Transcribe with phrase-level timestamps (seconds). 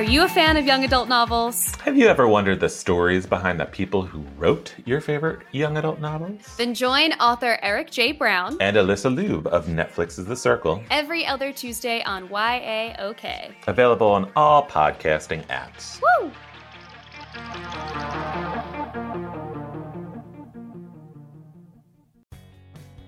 [0.00, 1.74] Are you a fan of young adult novels?
[1.84, 6.00] Have you ever wondered the stories behind the people who wrote your favorite young adult
[6.00, 6.40] novels?
[6.56, 8.12] Then join author Eric J.
[8.12, 13.52] Brown And Alyssa Lube of Netflix's The Circle, every other Tuesday on YAOK.
[13.66, 16.00] available on all podcasting apps.
[16.00, 16.32] Woo!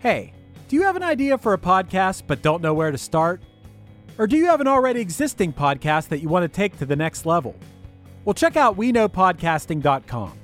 [0.00, 0.34] Hey,
[0.68, 3.40] do you have an idea for a podcast but don't know where to start?
[4.18, 6.96] Or do you have an already existing podcast that you want to take to the
[6.96, 7.56] next level?
[8.24, 10.38] Well, check out WeKnowPodcasting.com.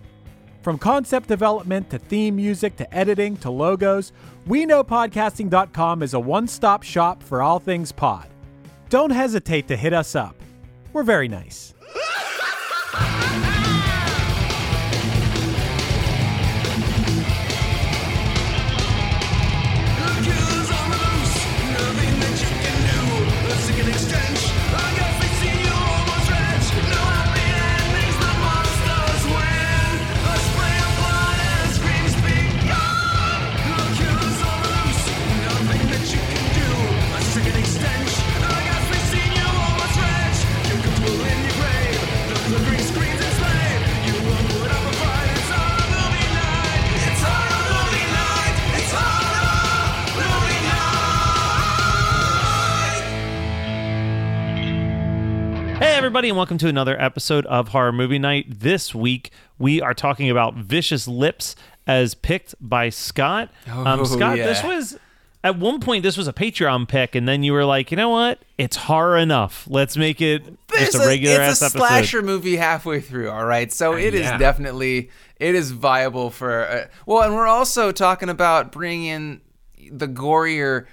[0.63, 4.13] From concept development to theme music to editing to logos,
[4.49, 8.29] WeKnowPodcasting.com is a one stop shop for all things pod.
[8.89, 10.35] Don't hesitate to hit us up.
[10.93, 11.75] We're very nice.
[56.09, 58.47] Everybody, and welcome to another episode of Horror Movie Night.
[58.61, 61.55] This week, we are talking about Vicious Lips
[61.87, 63.51] as picked by Scott.
[63.71, 64.47] um, Oh, Scott, yeah.
[64.47, 64.99] this was.
[65.45, 68.09] At one point, this was a Patreon pick, and then you were like, you know
[68.09, 68.39] what?
[68.57, 69.67] It's horror enough.
[69.69, 71.79] Let's make it There's just a regular it's ass a episode.
[71.79, 73.29] slasher movie halfway through.
[73.29, 74.39] All right, so it is yeah.
[74.39, 79.41] definitely it is viable for uh, well, and we're also talking about bringing in
[79.93, 80.87] the gorier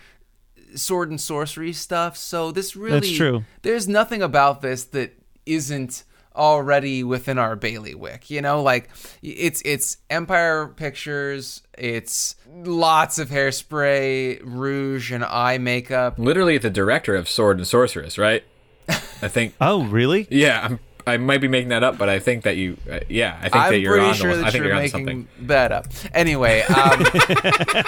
[0.75, 2.18] sword and sorcery stuff.
[2.18, 3.44] So this really That's true.
[3.62, 5.13] There's nothing about this that
[5.46, 6.03] isn't
[6.36, 8.30] already within our bailiwick.
[8.30, 8.90] You know, like
[9.22, 11.62] it's it's Empire Pictures.
[11.78, 16.19] It's lots of hairspray, rouge, and eye makeup.
[16.19, 18.44] literally the director of Sword and Sorceress, right?
[18.88, 19.53] I think.
[19.62, 20.28] Oh, really?
[20.30, 22.77] Yeah, I'm, I might be making that up, but I think that you.
[22.89, 24.13] Uh, yeah, I think I'm that you're pretty on.
[24.16, 25.27] sure the, that I think you're you're on making something.
[25.47, 25.88] that up.
[26.13, 26.75] Anyway, um,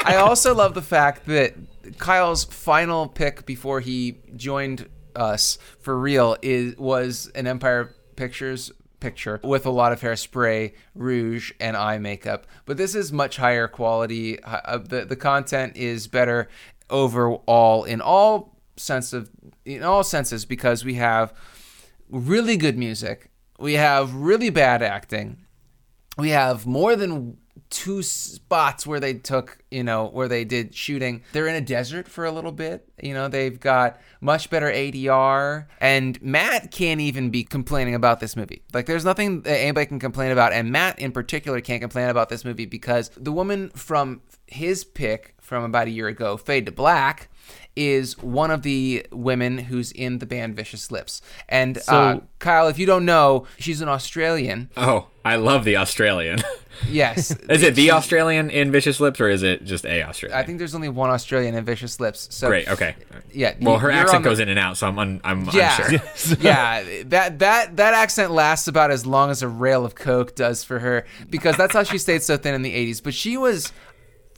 [0.05, 1.55] I also love the fact that
[1.97, 9.39] Kyle's final pick before he joined us for real is was an Empire Pictures picture
[9.43, 12.47] with a lot of hairspray, rouge, and eye makeup.
[12.65, 14.41] But this is much higher quality.
[14.43, 16.49] Uh, the the content is better
[16.89, 19.29] overall in all sense of
[19.65, 21.33] in all senses because we have
[22.09, 23.31] really good music.
[23.59, 25.45] We have really bad acting.
[26.17, 27.37] We have more than
[27.69, 31.23] two spots where they took, you know, where they did shooting.
[31.31, 32.87] They're in a desert for a little bit.
[33.01, 35.65] You know, they've got much better ADR.
[35.79, 38.63] And Matt can't even be complaining about this movie.
[38.73, 40.53] Like, there's nothing that anybody can complain about.
[40.53, 45.35] And Matt, in particular, can't complain about this movie because the woman from his pick
[45.47, 47.29] from about a year ago, Fade to Black,
[47.73, 51.21] is one of the women who's in the band Vicious Lips.
[51.47, 54.69] And uh, Kyle, if you don't know, she's an Australian.
[54.75, 56.39] Oh, I love the Australian.
[56.87, 57.31] Yes.
[57.49, 60.37] is it the Australian in Vicious Lips, or is it just a Australian?
[60.37, 62.27] I think there's only one Australian in Vicious Lips.
[62.29, 62.67] So Great.
[62.67, 62.95] Okay.
[63.33, 63.55] Yeah.
[63.59, 65.75] Well, her accent the- goes in and out, so I'm un, I'm Yeah.
[65.83, 66.37] unsure.
[66.39, 66.83] yeah.
[67.05, 70.77] That that that accent lasts about as long as a rail of coke does for
[70.77, 73.01] her because that's how she stayed so thin in the 80s.
[73.01, 73.73] But she was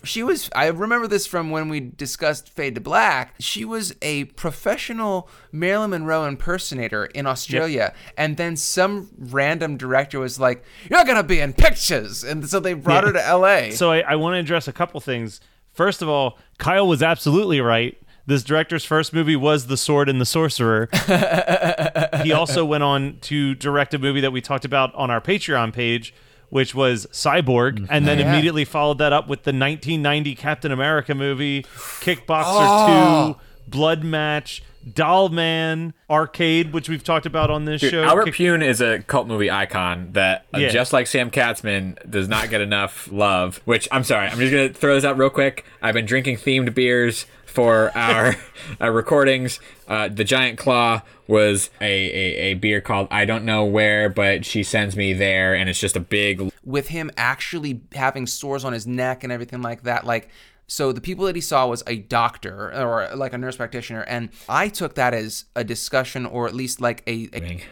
[0.04, 3.36] she was I remember this from when we discussed Fade to Black.
[3.40, 10.40] She was a professional Marilyn Monroe impersonator in Australia and then some random director was
[10.40, 13.72] like, "You're going to be in pictures." And so they brought her to LA.
[13.72, 15.42] So I, I want to address a couple things.
[15.74, 17.98] First of all, Kyle was absolutely right.
[18.30, 20.88] This director's first movie was The Sword and the Sorcerer.
[22.24, 25.74] he also went on to direct a movie that we talked about on our Patreon
[25.74, 26.14] page,
[26.50, 28.32] which was Cyborg, and then Yeah.
[28.32, 31.64] immediately followed that up with the 1990 Captain America movie,
[32.02, 34.64] Kickboxer 2, Blood Match,
[34.96, 38.04] Doll Man, Arcade, which we've talked about on this Dude, show.
[38.04, 40.70] Albert Kick- Pyun is a cult movie icon that, uh, Yeah.
[40.70, 43.60] just like Sam Katzman, does not get enough love.
[43.66, 45.66] Which I'm sorry, I'm just gonna throw this out real quick.
[45.82, 48.36] I've been drinking themed beers for our,
[48.80, 49.60] our recordings.
[49.88, 54.46] Uh, the Giant Claw was a, a, a beer called I don't know where, but
[54.46, 58.74] she sends me there, and it's just a big with him actually having sores on
[58.74, 60.30] his neck and everything like that like
[60.68, 64.30] so the people that he saw was a doctor or like a nurse practitioner and
[64.48, 67.64] i took that as a discussion or at least like a, a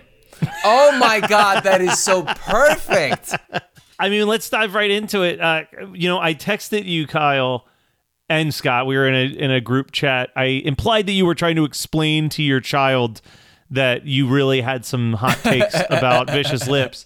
[0.66, 3.36] oh my god that is so perfect
[4.00, 5.42] I mean, let's dive right into it.
[5.42, 5.64] Uh,
[5.94, 7.66] you know, I texted you, Kyle
[8.30, 8.86] and Scott.
[8.88, 10.30] We were in a in a group chat.
[10.36, 13.22] I implied that you were trying to explain to your child
[13.70, 17.06] that you really had some hot takes about Vicious Lips,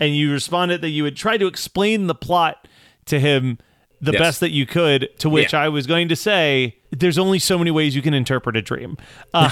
[0.00, 2.68] and you responded that you had tried to explain the plot
[3.06, 3.58] to him
[4.00, 4.18] the Yes.
[4.20, 5.08] best that you could.
[5.20, 5.62] To which Yeah.
[5.62, 8.96] I was going to say, "There's only so many ways you can interpret a dream."
[9.34, 9.50] Um,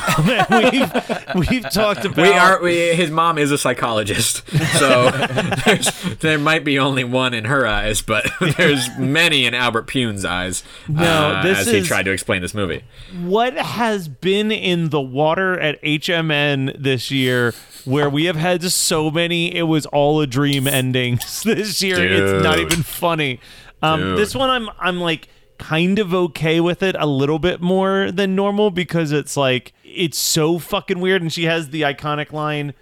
[0.51, 2.63] we've we've talked about We are.
[2.63, 4.47] We, his mom is a psychologist,
[4.79, 5.11] so
[6.21, 10.63] there might be only one in her eyes, but there's many in Albert Pyun's eyes.
[10.87, 12.85] No, uh, this as he tried to explain this movie.
[13.23, 17.55] what has been in the water at HMN this year
[17.87, 22.45] where we have had so many it was all a dream endings this year it's
[22.45, 23.41] not even funny
[23.81, 25.29] um this one I'm I'm like
[25.61, 30.19] kind of okay with it a little bit more than normal because it's like it's
[30.19, 32.73] so fucking weird and she has the iconic line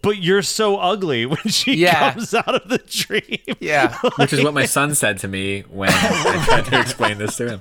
[0.00, 2.12] but you're so ugly when she Yeah.
[2.12, 5.90] comes out of the dream yeah Which is what my son said to me when
[5.92, 7.60] I tried to explain this to him.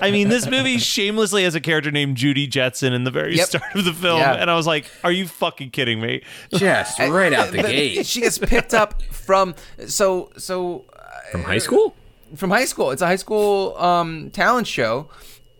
[0.00, 3.46] I mean, this movie shamelessly has a character named Judy Jetson in the very Yep.
[3.46, 4.32] start of the film, Yeah.
[4.34, 6.22] and I was like, "Are you fucking kidding me?"
[6.54, 8.06] Just right out the The- gate.
[8.06, 9.54] she gets picked up from
[9.86, 10.86] so so
[11.32, 11.94] From high school?
[12.36, 12.90] From high school.
[12.90, 15.08] It's a high school um, talent show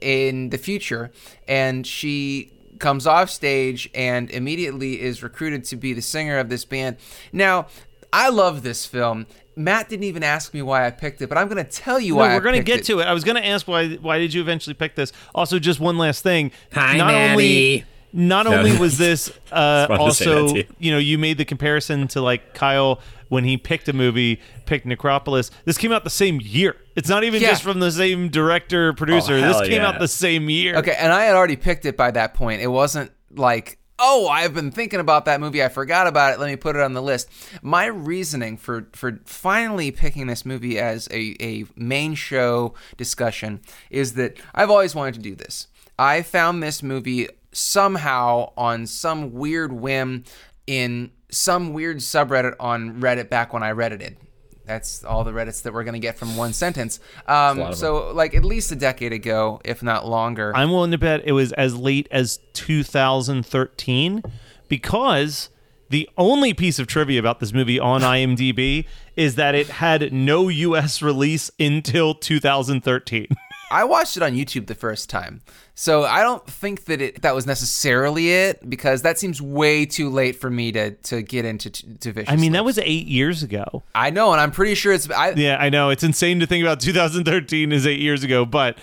[0.00, 1.10] in the future,
[1.48, 6.64] and she comes off stage and immediately is recruited to be the singer of this
[6.64, 6.96] band.
[7.32, 7.68] Now,
[8.12, 9.26] I love this film.
[9.56, 12.14] Matt didn't even ask me why I picked it, but I'm going to tell you
[12.14, 12.34] No, why.
[12.34, 13.04] we're going to get to it.
[13.06, 15.12] I was gonna ask why why did you eventually pick this?
[15.34, 16.50] Also, just one last thing.
[16.72, 17.36] Hi, not only
[17.78, 17.84] Maddie.
[18.12, 20.64] not No, only was this uh, wanted to say also that to you.
[20.80, 22.98] you know you made the comparison to like Kyle
[23.28, 25.50] when he picked a movie, picked Necropolis.
[25.64, 26.76] This came out the same year.
[26.96, 27.50] It's not even Yeah.
[27.50, 29.34] just from the same director oh, producer.
[29.34, 29.88] Oh, this came yeah.
[29.88, 30.76] out the same year.
[30.76, 32.62] Okay, and I had already picked it by that point.
[32.62, 35.62] It wasn't like, oh, I've been thinking about that movie.
[35.62, 36.40] I forgot about it.
[36.40, 37.28] Let me put it on the list.
[37.62, 43.60] My reasoning for for finally picking this movie as a, a main show discussion
[43.90, 45.68] is that I've always wanted to do this.
[45.98, 50.24] I found this movie somehow on some weird whim
[50.66, 54.16] in some weird subreddit on Reddit back when I reddited.
[54.66, 56.98] That's all the Reddits that we're gonna get from one sentence.
[57.26, 60.52] Um, so, like at least a decade ago, if not longer.
[60.54, 64.22] I'm willing to bet it was as late as 2013
[64.68, 65.50] because
[65.90, 68.86] the only piece of trivia about this movie on IMDb
[69.16, 73.28] is that it had no US release until 2013.
[73.70, 75.42] I watched it on YouTube the first time,
[75.74, 80.08] so I don't think that it that was necessarily it because that seems way too
[80.10, 82.32] late for me to to get into to Vicious.
[82.32, 83.82] I mean, that was 8 years ago.
[83.94, 85.10] I know, and I'm pretty sure it's.
[85.10, 85.90] I, Yeah, I know.
[85.90, 88.78] It's insane to think about 2013 is 8 years ago, but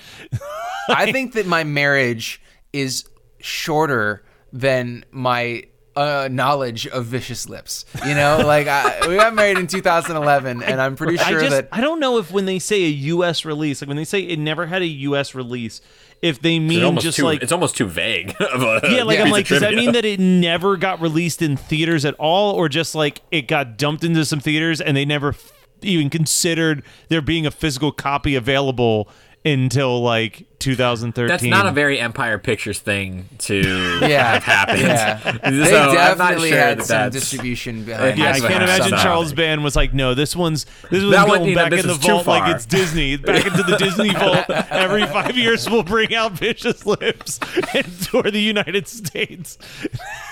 [0.89, 2.41] I think that my marriage
[2.73, 3.07] is
[3.39, 5.63] shorter than my
[5.95, 7.85] uh, knowledge of Vicious Lips.
[8.05, 11.39] You know, like I, we got married in 2011, and I'm pretty sure I sure
[11.41, 14.05] just that I don't know if when they say a US release, like when they
[14.05, 15.81] say it never had a US release,
[16.21, 18.35] if they mean just too, like it's almost too vague.
[18.41, 21.41] Of a Yeah, like piece I'm like, does that mean that it never got released
[21.41, 25.05] in theaters at all, or just like it got dumped into some theaters and they
[25.05, 29.09] never f- even considered there being a physical copy available
[29.43, 31.27] until like 2013?
[31.27, 34.33] That's not a very Empire Pictures thing to Yeah.
[34.39, 34.79] have happened.
[34.81, 35.17] Yeah.
[35.43, 38.17] so they I'm not definitely sure had that some that's- distribution behind.
[38.17, 38.43] yeah, I That's it.
[38.43, 38.97] what can't imagine.
[38.99, 41.71] Charles Band was like, no, this one's this one's That one, going you know, back
[41.71, 44.49] this in the vault like it's Disney, back into the Disney vault.
[44.49, 47.39] Every five years, we'll bring out Vicious Lips
[47.73, 49.57] and tour the United States.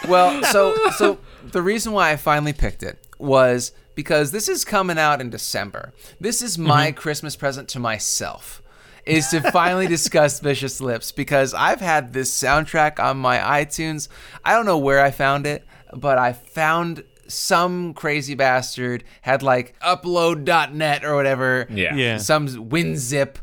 [0.07, 1.17] Well, so so
[1.51, 5.93] the reason why I finally picked it was because this is coming out in December.
[6.21, 6.97] This is my mm-hmm.
[6.99, 8.61] Christmas present to myself.
[9.05, 14.07] Is to finally discuss Vicious Lips because I've had this soundtrack on my iTunes.
[14.43, 19.79] I don't know where I found it, but I found some crazy bastard had like
[19.81, 21.67] upload.net or whatever.
[21.69, 21.95] Yeah.
[21.95, 22.17] Yeah.
[22.17, 23.35] Some WinZip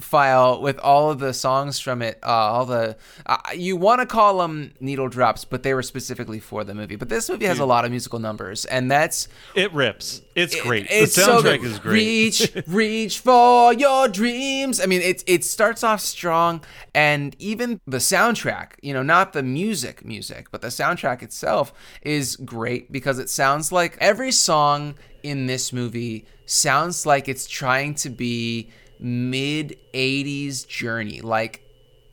[0.00, 2.18] file with all of the songs from it.
[2.22, 2.96] Uh, all the
[3.26, 6.96] uh, you want to call them needle drops, but they were specifically for the movie.
[6.96, 10.22] But this movie has a lot of musical numbers, and that's It rips.
[10.34, 10.86] It's great.
[10.90, 11.70] it's the soundtrack good.
[11.70, 11.92] is great.
[11.94, 14.80] Reach, reach for your dreams.
[14.80, 18.72] I mean, it it starts off strong, and even the soundtrack.
[18.82, 21.72] You know, not the music, music, but the soundtrack itself
[22.02, 27.94] is great because it sounds like every song in this movie sounds like it's trying
[27.94, 31.20] to be mid '80s Journey.
[31.20, 31.62] Like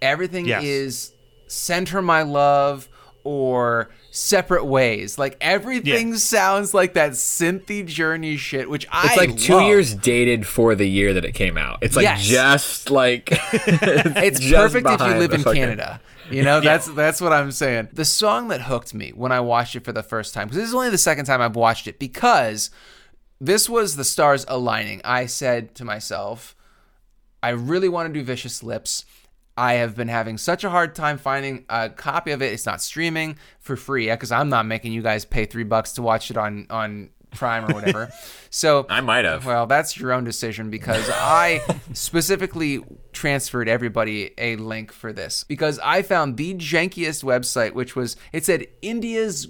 [0.01, 0.63] everything Yes.
[0.63, 1.11] is
[1.47, 2.87] send her my love
[3.23, 6.15] or separate ways like everything Yeah.
[6.15, 10.87] sounds like that synthy journey shit which i It's like two years dated for the
[10.89, 11.77] year that it came out.
[11.83, 12.25] It's like Yes.
[12.25, 17.21] just like it's just perfect if you live in fucking- canada you know that's that's
[17.21, 20.33] what i'm saying the song that hooked me when i watched it for the first
[20.33, 22.71] time because this is only the second time i've watched it because
[23.39, 26.55] this was the stars aligning i said to myself
[27.43, 29.05] I really want to do Vicious Lips.
[29.57, 32.53] I have been having such a hard time finding a copy of it.
[32.53, 36.01] It's not streaming for free because I'm not making you guys pay three bucks to
[36.01, 38.11] watch it on on Prime or whatever.
[38.49, 39.45] so I might have.
[39.45, 41.61] Well, that's your own decision because I
[41.93, 42.83] specifically
[43.13, 48.45] transferred everybody a link for this because I found the jankiest website, which was it
[48.45, 49.47] said India's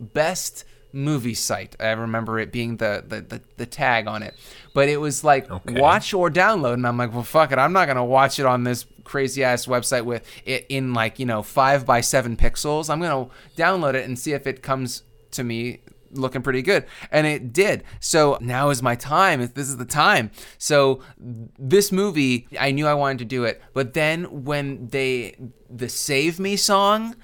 [0.00, 0.64] best
[0.94, 1.74] movie site.
[1.80, 4.34] I remember it being the the, the, the tag on it.
[4.72, 5.80] But it was like Okay.
[5.80, 8.64] watch or download and I'm like, well fuck it, I'm not gonna watch it on
[8.64, 12.88] this crazy ass website with it in like, you know, five by seven pixels.
[12.88, 15.80] I'm gonna download it and see if it comes to me
[16.12, 20.30] looking pretty good and it did so now is my time this is the time
[20.58, 21.00] so
[21.58, 25.34] this movie i knew i wanted to do it but then when they
[25.68, 27.16] the save me song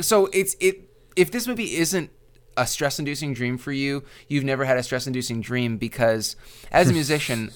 [0.00, 2.08] so it's it if this movie isn't
[2.56, 6.36] a stress inducing dream for you you've never had a stress inducing dream because
[6.70, 7.50] as a musician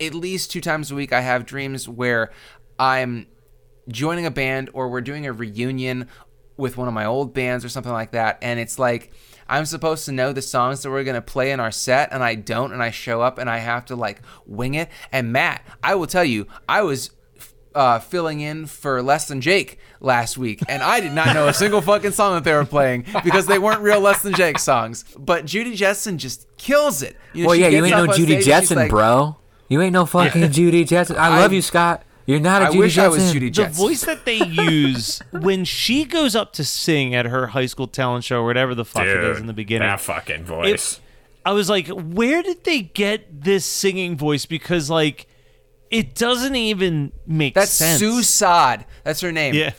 [0.00, 2.30] at least two times a week i have dreams where
[2.78, 3.26] i'm
[3.88, 6.08] joining a band or we're doing a reunion
[6.56, 9.12] with one of my old bands or something like that and it's like
[9.48, 12.22] I'm supposed to know the songs that we're going to play in our set and
[12.22, 14.88] I don't and I show up and I have to like wing it.
[15.12, 17.10] And Matt I will tell you I was
[17.76, 21.54] uh, filling in for Less Than Jake last week, and I did not know a
[21.54, 25.04] single fucking song that they were playing because they weren't real Less Than Jake songs.
[25.18, 27.16] But Judy Jetson just kills it.
[27.32, 29.36] You know, well, yeah, you ain't no Judy stage Jetson, like, bro.
[29.68, 31.16] You ain't no fucking Judy Jetson.
[31.16, 32.02] I love I- you, Scott.
[32.26, 33.20] You're not a I Judy wish Jetson.
[33.20, 37.26] I was Judy the voice that they use when she goes up to sing at
[37.26, 39.86] her high school talent show or whatever the fuck it is in the beginning.
[39.86, 41.00] That fucking voice.
[41.44, 44.44] I was like, where did they get this singing voice?
[44.44, 45.28] Because like,
[45.90, 47.98] it doesn't even make That's sense.
[47.98, 48.86] Sue Saad.
[49.04, 49.54] That's her name.
[49.54, 49.72] Yeah.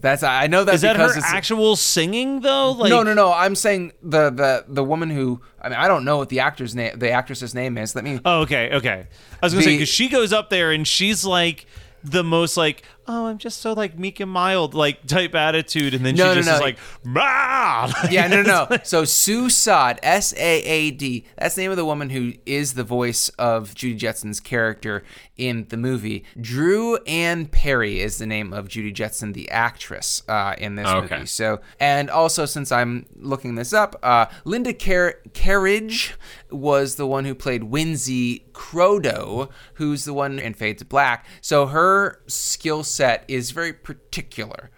[0.00, 2.70] That's I know that Is that because her it's, actual singing though?
[2.72, 3.32] Like, no, no, no.
[3.32, 6.74] I'm saying the the the woman who I mean I don't know what the actor's
[6.74, 7.96] name the actress's name is.
[7.96, 8.20] Let me.
[8.24, 9.08] Oh, okay, okay.
[9.42, 11.66] I was gonna say because she goes up there and she's like
[12.04, 16.04] the most like, oh, I'm just so like meek and mild like type attitude, and
[16.06, 16.54] then No, no, she just no.
[16.56, 18.76] is like, "Rah!" Yeah, no, no, no.
[18.84, 21.24] So Sue Saad, S A A D.
[21.38, 25.02] That's the name of the woman who is the voice of Judy Jetson's character
[25.36, 26.24] in the movie.
[26.40, 31.14] Drew Ann Perry is the name of Judy Jetson, the actress uh, in this Okay.
[31.16, 31.26] movie.
[31.26, 36.12] So, and also since I'm looking this up, uh, Linda Car- Kerridge
[36.50, 41.24] was the one who played Winsy Crodo, who's the one in Fade to Black.
[41.40, 42.97] So her skill set
[43.28, 44.70] is very particular.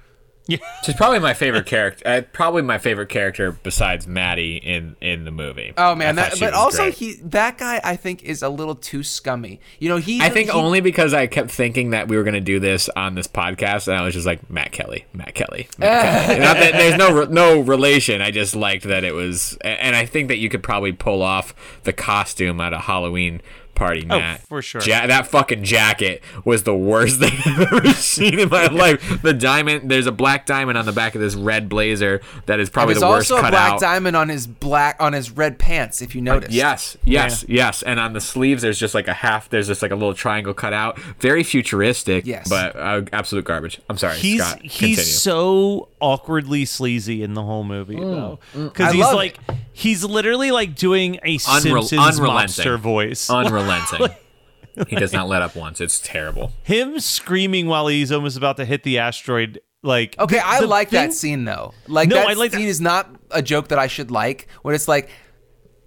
[0.46, 0.56] Yeah.
[0.82, 2.02] She's probably my favorite character.
[2.08, 5.72] Uh, probably my favorite character besides Maddie in in the movie.
[5.76, 6.94] Oh man, I that, but also great.
[6.94, 9.60] he that guy I think is a little too scummy.
[9.78, 12.34] You know, he I think he- only because I kept thinking that we were going
[12.34, 15.68] to do this on this podcast, and I was just like Matt Kelly, Matt Kelly.
[15.78, 16.40] Matt Kelly.
[16.40, 18.20] Not that there's no no relation.
[18.20, 21.54] I just liked that it was, and I think that you could probably pull off
[21.84, 23.40] the costume at a Halloween
[23.80, 24.42] party, Matt.
[24.46, 24.80] for sure.
[24.82, 29.22] Ja- that fucking jacket was the worst thing I've ever seen in my life.
[29.22, 32.70] The diamond, there's a black diamond on the back of this red blazer that is
[32.70, 33.80] probably the worst also a cut black out.
[33.80, 36.00] diamond on his black on his red pants.
[36.02, 37.82] If you notice, Yes, yes, yes.
[37.82, 39.48] And on the sleeves, there's just like a half.
[39.48, 40.98] There's just like a little triangle cut out.
[41.18, 42.26] Very futuristic.
[42.26, 42.48] Yes.
[42.48, 43.80] but uh, absolute garbage.
[43.88, 44.60] I'm sorry, he's Scott.
[44.62, 45.02] he's continue.
[45.04, 49.38] so awkwardly sleazy in the whole movie though because he's love like
[49.72, 52.64] he's literally like doing a Unrel- Simpsons unrelenting.
[52.64, 53.28] mobster voice.
[53.30, 54.08] unrelenting.
[54.88, 55.80] he does not let up once.
[55.80, 56.52] It's terrible.
[56.62, 59.60] Him screaming while he's almost about to hit the asteroid.
[59.82, 61.72] Like Okay, the- I the like thing- that scene though.
[61.88, 64.46] Like No, that I like that- scene is not a joke that I should like.
[64.62, 65.08] When it's like,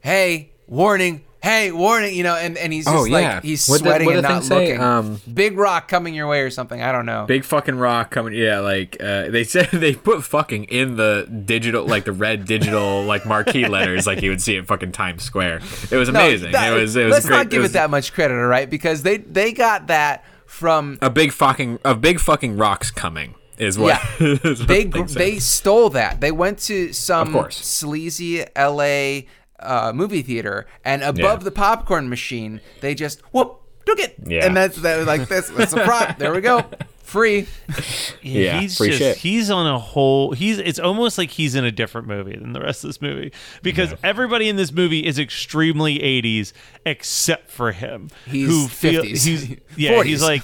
[0.02, 4.06] "Hey, warning, hey, warning, you know, and, and he's just Oh, like he's What sweating
[4.08, 4.80] what and not looking.
[4.82, 6.82] Um, Big rock coming your way or something.
[6.82, 7.26] I don't know.
[7.28, 8.34] Big fucking rock coming.
[8.34, 13.04] Yeah, like uh, they said they put fucking in the digital, like the red digital,
[13.04, 15.60] like marquee letters, like you would see at fucking Times Square.
[15.92, 16.54] It was No, amazing.
[16.54, 16.96] that- it was.
[16.96, 17.36] It was let's great.
[17.38, 18.70] not give it, was that much credit, all right?
[18.70, 23.78] Because they they got that from a big fucking a big fucking rocks coming is
[23.78, 24.00] what.
[24.20, 24.28] Yeah.
[24.44, 26.22] is what they the they stole that.
[26.22, 29.28] They went to some sleazy L.A.
[29.64, 31.44] Uh, movie theater, and above Yeah.
[31.46, 34.46] the popcorn machine, they just whoop took it, Yeah.
[34.46, 36.18] and that's that like that's that's a prop.
[36.18, 36.64] There we go,
[37.04, 37.48] free.
[38.22, 39.18] Yeah, he's free just shit.
[39.18, 42.62] he's on a whole he's it's almost like he's in a different movie than the
[42.62, 46.54] rest of this movie because everybody in this movie is extremely 80s
[46.86, 49.26] except for him He's who feel- 50s.
[49.26, 50.06] he's yeah 40s.
[50.06, 50.44] he's like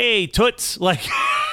[0.00, 1.00] hey toots like,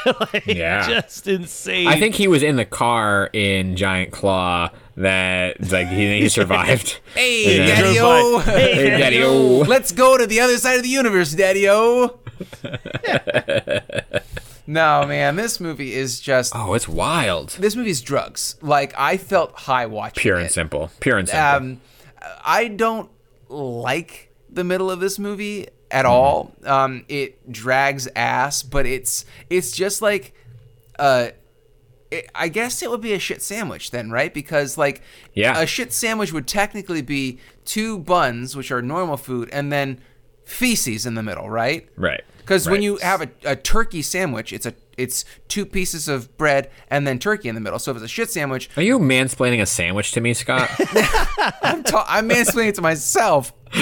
[0.06, 0.88] like Yeah.
[0.88, 6.22] just insane I think he was in the car in Giant Claw that like he,
[6.22, 7.00] he survived.
[7.14, 9.66] Hey, And then- Daddy O, Hey, Daddy-o.
[9.68, 12.20] let's go to the other side of the universe, Daddy O.
[14.66, 17.50] no, man, this movie is just Oh, it's wild.
[17.60, 18.56] this movie is drugs.
[18.62, 20.24] Like I felt high watching it.
[20.24, 20.42] Pure it.
[20.44, 20.92] and simple.
[21.00, 21.46] Pure and simple.
[21.56, 21.82] Um,
[22.44, 23.10] I don't
[23.50, 26.12] like the middle of this movie at Mm-hmm.
[26.14, 26.54] all.
[26.64, 30.34] Um, it drags ass, but it's it's just like,
[31.00, 31.30] uh,
[32.12, 34.34] it, I guess it would be a shit sandwich then, right?
[34.34, 35.02] Because like,
[35.34, 35.60] Yeah.
[35.60, 40.00] a shit sandwich would technically be two buns, which are normal food, and then
[40.46, 41.88] feces in the middle, right?
[41.98, 42.24] right.
[42.48, 46.72] Because when you have a, a turkey sandwich, it's a it's two pieces of bread
[46.90, 47.78] and then turkey in the middle.
[47.78, 50.72] So if it's a shit sandwich, Are you mansplaining a sandwich to me, Scott?
[51.62, 53.54] I'm, ta- I'm mansplaining it to myself.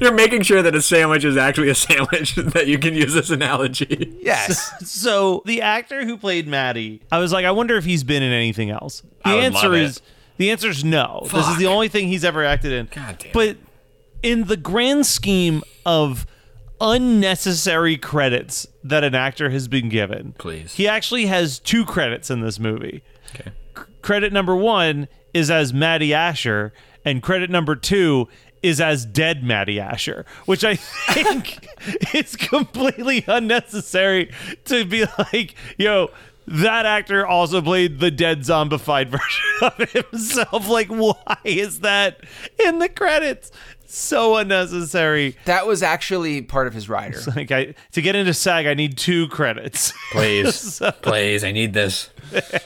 [0.00, 3.28] You're making sure that a sandwich is actually a sandwich that you can use this
[3.30, 4.16] analogy.
[4.20, 4.72] Yes.
[4.90, 8.32] so the actor who played Maddie I was like I wonder if he's been in
[8.32, 9.82] anything else the I would answer love it.
[9.82, 10.00] is
[10.38, 13.32] the answer is no this is the only thing he's ever acted in God damn
[13.32, 13.56] but
[14.22, 16.26] in the grand scheme of
[16.80, 20.34] unnecessary credits that an actor has been given.
[20.38, 20.74] Please.
[20.74, 23.02] He actually has two credits in this movie.
[23.34, 23.50] Okay.
[23.76, 26.72] C- credit number one is as Maddie Asher,
[27.04, 28.28] and credit number two
[28.62, 30.74] is as dead Maddie Asher, which I
[31.10, 31.66] think
[32.14, 34.32] is completely unnecessary
[34.66, 36.10] to be like, yo,
[36.46, 40.68] that actor also played the dead zombified version of himself.
[40.68, 42.20] Like, why is that
[42.64, 43.52] in the credits?
[43.90, 45.36] So unnecessary.
[45.46, 47.18] That was actually part of his rider.
[47.36, 49.92] Like I to get into SAG, I need two credits.
[50.12, 50.54] Please.
[50.78, 52.10] So- Please, I need this.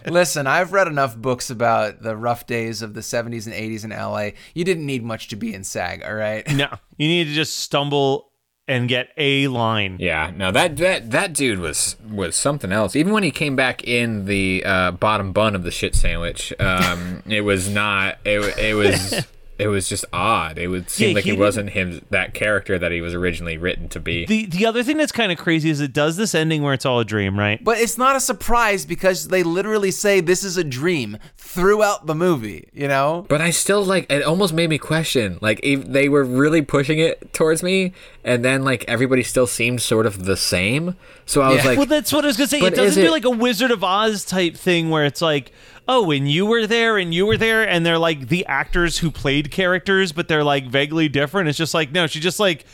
[0.06, 3.90] Listen, I've read enough books about the rough days of the 70s and 80s in
[3.90, 4.30] LA.
[4.54, 6.46] You didn't need much to be in SAG, all right?
[6.52, 8.30] no, you need to just stumble
[8.66, 9.98] and get a line.
[10.00, 12.96] Yeah, no, that that that dude was was something else.
[12.96, 17.22] Even when he came back in the uh, bottom bun of the shit sandwich, um,
[17.26, 18.18] it was not.
[18.24, 19.26] It it was.
[19.62, 20.58] It was just odd.
[20.58, 23.56] It would seem Yeah, like he he, wasn't him that character that he was originally
[23.56, 24.26] written to be.
[24.26, 26.84] The the other thing that's kind of crazy is it does this ending where it's
[26.86, 27.62] all a dream, right?
[27.62, 32.14] But it's not a surprise because they literally say this is a dream throughout the
[32.14, 33.26] movie, you know?
[33.28, 34.22] But I still like it.
[34.22, 35.38] Almost made me question.
[35.40, 37.92] Like if they were really pushing it towards me,
[38.24, 40.96] and then like everybody still seemed sort of the same.
[41.26, 41.64] So I was Yeah.
[41.70, 42.58] like, well, that's what I was gonna say.
[42.60, 45.52] It doesn't is do it- like a Wizard of Oz type thing where it's like,
[45.88, 49.10] oh, and you were there, and you were there, and they're like the actors who
[49.10, 51.48] played characters, but they're like vaguely different.
[51.48, 52.64] It's just like no, she just like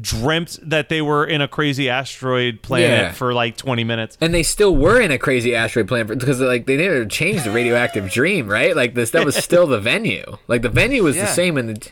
[0.00, 3.12] dreamt that they were in a crazy asteroid planet Yeah.
[3.12, 4.16] for like 20 minutes.
[4.20, 7.50] and they still were in a crazy asteroid planet because like they never changed the
[7.50, 8.76] radioactive dream, right?
[8.76, 10.36] Like this, that was still the venue.
[10.46, 11.24] Like the venue was Yeah.
[11.24, 11.56] the same.
[11.56, 11.90] And the,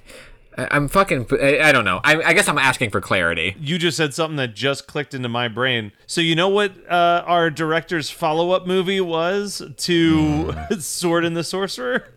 [0.56, 1.26] I'm fucking.
[1.40, 2.00] I, don't know.
[2.02, 3.56] I, I guess I'm asking for clarity.
[3.60, 5.92] You just said something that just clicked into my brain.
[6.06, 12.08] So you know what uh, our director's follow-up movie was to Sword and the Sorcerer?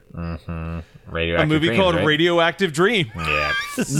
[1.10, 2.06] Radioactive A movie dreams, called right?
[2.06, 3.12] Radioactive Dream.
[3.16, 3.52] Yeah.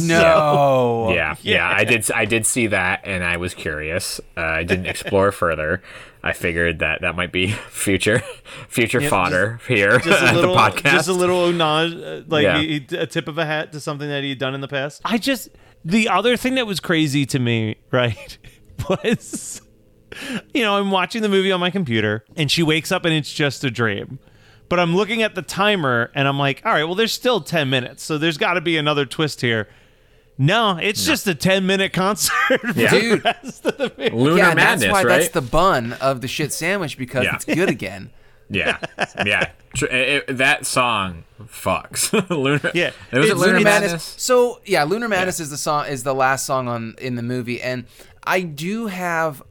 [0.02, 1.10] No.
[1.20, 2.10] Yeah, yeah, I did.
[2.12, 4.20] I did see that, and I was curious.
[4.38, 5.82] Uh, I didn't explore further.
[6.24, 8.22] I figured that that might be future,
[8.68, 10.92] future fodder here just a at little, the podcast.
[10.92, 12.60] just a little nod, uh, like Yeah.
[12.60, 14.68] he- he- a tip of a hat to something that he had done in the
[14.68, 15.02] past.
[15.06, 15.48] I just
[15.86, 18.38] the other thing that was crazy to me, right,
[18.90, 19.62] was
[20.54, 23.32] you know I'm watching the movie on my computer, and she wakes up and it's
[23.34, 24.20] just a dream.
[24.70, 27.70] But I'm looking at the timer and I'm like, all right, well, there's still 10
[27.70, 29.68] minutes, so there's got to be another twist here.
[30.38, 32.62] No, it's just a 10 minute concert.
[32.76, 32.92] Yeah.
[32.92, 33.26] Dude.
[33.26, 34.10] rest of the.
[34.14, 35.20] Lunar yeah, madness, that's why right?
[35.20, 37.36] that's the bun of the shit sandwich because Yeah.
[37.36, 38.12] it's good again.
[38.52, 38.78] yeah,
[39.26, 39.52] yeah.
[39.76, 42.12] It- it- eh, eh, that song fucks.
[42.30, 42.72] Lunar.
[42.74, 42.92] Yeah.
[43.12, 44.16] it was it Lunar it's- Madness.
[44.18, 47.62] So yeah, Lunar Madness is the song is the last song on in the movie,
[47.62, 47.86] and
[48.24, 49.44] I do have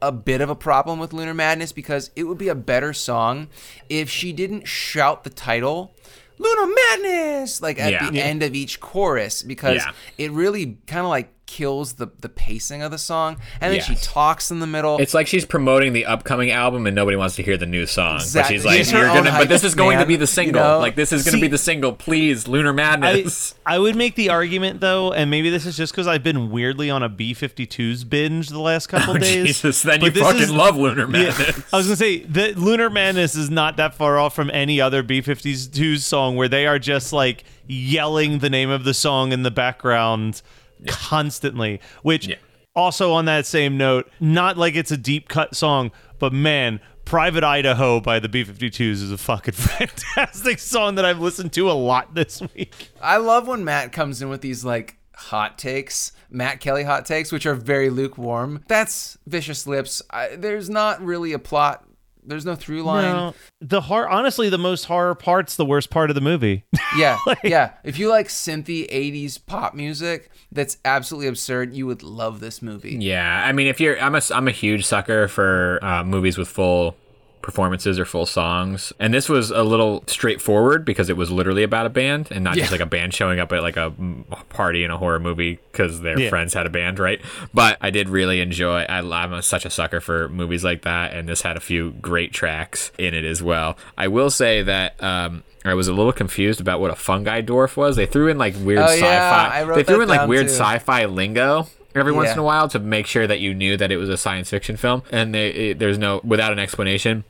[0.00, 3.48] a bit of a problem with Lunar Madness because it would be a better song
[3.88, 5.94] if she didn't shout the title
[6.40, 8.08] Lunar Madness, like at Yeah.
[8.10, 8.22] the Yeah.
[8.22, 9.92] end of each chorus, because Yeah.
[10.18, 13.94] it really kind of like kills the the pacing of the song, and then she
[13.96, 14.98] talks in the middle.
[14.98, 18.16] It's like she's promoting the upcoming album and nobody wants to hear the new song.
[18.16, 18.40] Exactly.
[18.40, 20.62] But she's like, She's You're gonna, but this is going to be the you single.
[20.62, 20.78] know?
[20.78, 21.92] Like this is going to See- be the single.
[21.94, 23.54] Please, Lunar Madness.
[23.66, 26.90] I would make the argument though, and maybe this is just because I've been weirdly
[26.90, 29.46] on a B-52s binge the last couple Oh, days.
[29.46, 31.64] Jesus, then but you fucking is- love Lunar Yeah, Madness.
[31.72, 35.02] I was gonna say that Lunar Madness is not that far off from any other
[35.02, 39.50] B-52s song where they are just like yelling the name of the song in the
[39.50, 40.42] background
[40.86, 41.80] constantly.
[42.02, 42.36] Which Yeah.
[42.76, 46.80] also on that same note, not like it's a deep cut song, but man.
[47.04, 51.72] Private Idaho by the B-52s is a fucking fantastic song that I've listened to a
[51.72, 52.90] lot this week.
[53.00, 57.32] I love when Matt comes in with these like hot takes, Matt Kelly hot takes,
[57.32, 58.62] which are very lukewarm.
[58.68, 60.02] That's vicious lips.
[60.10, 61.82] I, there's not really a plot.
[62.28, 63.04] There's no through line.
[63.04, 64.08] No, the horror.
[64.08, 66.64] Honestly, the most horror part's the worst part of the movie.
[66.96, 67.72] Yeah, yeah.
[67.84, 71.74] If you like synthy '80s pop music, that's absolutely absurd.
[71.74, 72.96] You would love this movie.
[72.98, 76.48] Yeah, I mean, if you're, I'm a, I'm a huge sucker for uh, movies with
[76.48, 76.96] full
[77.42, 81.86] performances or full songs, and this was a little straightforward because it was literally about
[81.86, 84.84] a band and not just like a band showing up at like a mm, party
[84.84, 86.28] in a horror movie because their Yeah.
[86.28, 87.20] friends had a band, right?
[87.54, 88.80] But I did really enjoy.
[88.82, 91.92] I, I'm a, such a sucker for movies like that, and this had a few
[91.92, 93.76] great tracks in it as well.
[93.96, 95.02] I will say that.
[95.02, 97.96] Um, I was a little confused about what a fungi dwarf was.
[97.96, 99.06] They threw in like weird Oh, sci-fi.
[99.06, 100.52] yeah, I wrote they threw that in like weird too.
[100.54, 101.66] sci-fi lingo
[101.98, 104.16] every once in a while to make sure that you knew that it was a
[104.16, 107.24] science fiction film and they, it, there's no without an explanation.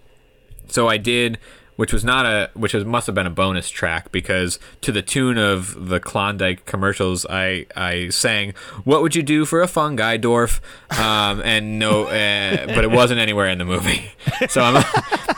[0.69, 1.39] So i did
[1.79, 5.01] which was not a which was must have been a bonus track because to the
[5.01, 8.53] tune of the klondike commercials i i sang
[8.83, 10.59] what would you do for a fungi dwarf?
[10.91, 14.11] Um and no uh, but it wasn't anywhere in the movie.
[14.49, 14.77] So i'm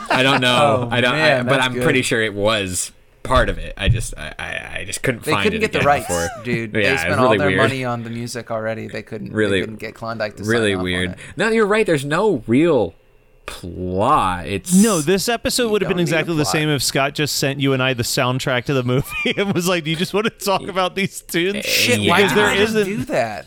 [0.09, 0.87] i don't know.
[0.89, 1.83] Oh, i don't I, but i'm good.
[1.83, 2.91] pretty sure it was
[3.23, 5.71] part of it i just i i, I just couldn't They find couldn't it get
[5.73, 6.27] the again rights, before.
[6.43, 6.73] dude.
[6.75, 7.57] yeah, they it was spent really all their weird.
[7.61, 8.87] money on the music already.
[8.87, 9.31] They couldn't.
[9.31, 11.09] Really- they couldn't get Klondike to really sign off on weird.
[11.11, 11.17] it.
[11.37, 11.85] No, you're right.
[11.85, 12.95] There's no real
[13.45, 14.47] plot.
[14.47, 17.73] It's No, this episode would have been exactly the same if Scott just sent you
[17.73, 19.07] and I the soundtrack to the movie
[19.37, 22.09] and was like, "Do you just want to talk about these tunes?" Shit, Yeah.
[22.11, 22.85] why Because did there I isn't...
[22.85, 23.45] do that?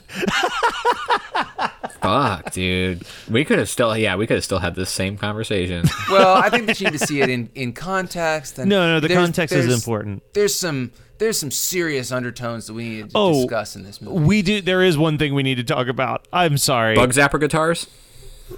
[2.05, 3.03] fuck, dude.
[3.29, 5.87] We could have still, yeah, we could have still had this same conversation.
[6.11, 8.59] Well, I think that you need to see it in, in context.
[8.59, 10.23] And No, no, the there's- context is important.
[10.35, 14.19] There's some there's some serious undertones that we need to Oh, discuss in this movie.
[14.25, 14.61] We do.
[14.61, 16.27] There is one thing we need to talk about.
[16.33, 16.95] I'm sorry.
[16.97, 17.87] Bug zapper guitars.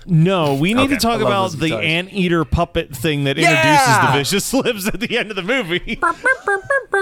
[0.05, 0.95] No, we need Okay.
[0.95, 1.85] to talk about the guitars.
[1.85, 3.51] anteater puppet thing that Yeah!
[3.51, 5.99] introduces the vicious lips at the end of the movie.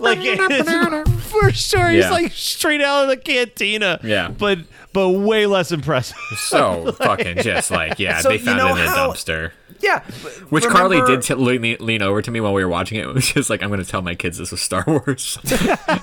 [0.00, 0.18] like
[1.22, 3.98] for sure, he's like straight out of the cantina.
[4.02, 4.28] Yeah.
[4.28, 4.58] but
[4.96, 6.16] but way less impressive.
[6.36, 9.52] So like, fucking just like yeah, so they found you know it in a dumpster.
[9.80, 10.00] Yeah,
[10.48, 13.06] which remember, Carly did t- lean, lean, over to me while we were watching it.
[13.06, 15.38] It was just like I'm going to tell my kids this was Star Wars,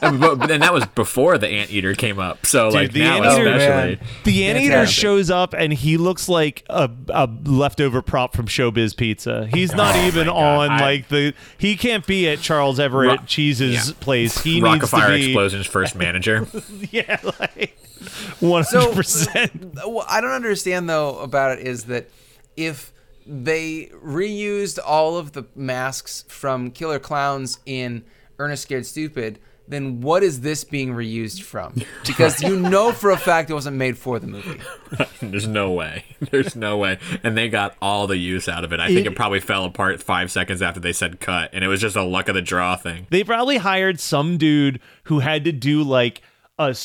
[0.01, 2.45] and, but, and that was before the anteater came up.
[2.45, 4.07] So Dude, like the now anteater, especially, man.
[4.25, 9.47] the anteater shows up and he looks like a, a, leftover prop from Showbiz Pizza.
[9.53, 13.25] He's not oh even on I, like the he can't be at Charles Everett Ro-
[13.25, 13.95] Cheese's yeah.
[13.99, 14.43] place.
[14.43, 16.47] He Rock needs to be Explosion's first manager.
[16.91, 17.77] yeah, like
[18.39, 19.75] one hundred percent.
[19.85, 22.09] What I don't understand though about it is that
[22.57, 22.93] if
[23.25, 28.03] they reused all of the masks from Killer Clowns in
[28.37, 31.75] Ernest Scared Stupid, then what is this being reused from?
[32.05, 34.59] Because you know for a fact it wasn't made for the movie.
[35.21, 36.03] There's no way.
[36.31, 36.99] There's no way.
[37.23, 38.81] And they got all the use out of it.
[38.81, 41.69] I think it, it probably fell apart five seconds after they said cut, and it
[41.69, 43.07] was just a luck of the draw thing.
[43.09, 46.21] They probably hired some dude who had to do like
[46.59, 46.75] a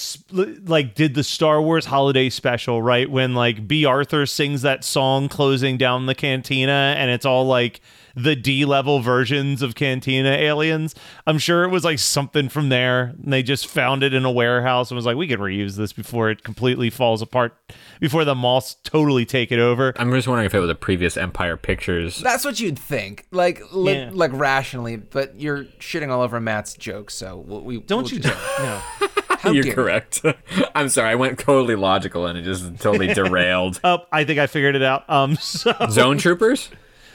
[0.64, 3.10] like did the Star Wars holiday special, right?
[3.10, 7.80] When like Bea Arthur sings that song closing down the cantina and it's all like
[8.16, 10.94] the D level versions of cantina aliens.
[11.26, 13.14] I'm sure it was like something from there.
[13.22, 15.92] And they just found it in a warehouse and was like, we could reuse this
[15.92, 17.54] before it completely falls apart,
[18.00, 19.92] before the moths totally take it over.
[19.96, 22.18] I'm just wondering if it was a previous Empire Pictures.
[22.20, 24.10] That's what you'd think, like li- Yeah.
[24.12, 27.10] like rationally, but you're shitting all over Matt's joke.
[27.12, 28.82] So we'll, Don't we'll you just- dare.
[29.00, 29.08] No.
[29.42, 29.74] How You're dare you.
[29.74, 30.20] correct.
[30.74, 31.10] I'm sorry.
[31.10, 33.80] I went totally logical and it just totally derailed.
[33.84, 35.08] Oh, I think I figured it out.
[35.08, 36.70] Um, so Zone Troopers?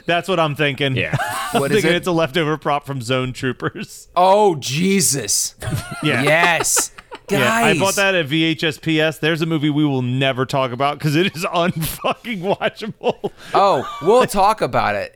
[0.06, 0.96] that's what I'm thinking.
[0.96, 1.16] Yeah.
[1.52, 1.98] What is thinking it?
[1.98, 4.08] it's a leftover prop from Zone Troopers.
[4.16, 5.56] Oh Jesus!
[6.02, 6.24] Yeah.
[6.24, 6.90] Yes,
[7.28, 7.40] guys.
[7.40, 9.18] Yeah, I bought that at VHS PS.
[9.20, 13.32] There's a movie we will never talk about because it is unfucking watchable.
[13.54, 15.16] Oh, we'll talk about it,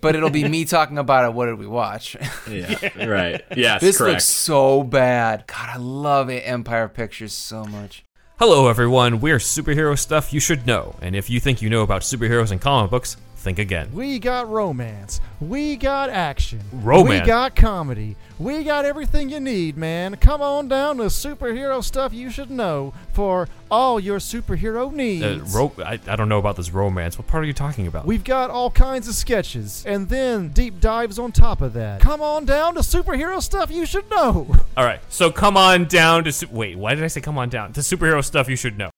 [0.00, 1.34] but it'll be me talking about it.
[1.34, 2.16] What did we watch?
[2.50, 2.78] Yeah.
[3.06, 3.42] Right.
[3.56, 4.12] Yes, this correct.
[4.12, 5.46] looks so bad.
[5.46, 6.40] God, I love it.
[6.46, 8.04] Empire Pictures so much.
[8.38, 9.20] Hello, everyone.
[9.20, 10.96] We're superhero stuff you should know.
[11.00, 13.90] And if you think you know about superheroes and comic books, think again.
[13.92, 15.20] We got romance.
[15.40, 16.60] We got action.
[16.72, 17.20] Romance?
[17.22, 18.16] We got comedy.
[18.38, 20.16] We got everything you need, man.
[20.16, 25.54] Come on down to superhero stuff you should know for all your superhero needs.
[25.54, 27.16] Uh, ro- I, I don't know about this romance.
[27.16, 28.06] What part are you talking about?
[28.06, 32.00] We've got all kinds of sketches and then deep dives on top of that.
[32.00, 34.48] Come on down to superhero stuff you should know.
[34.76, 36.32] All right, so come on down to.
[36.32, 37.72] Su- Wait, why did I say come on down?
[37.74, 38.90] To superhero stuff you should know.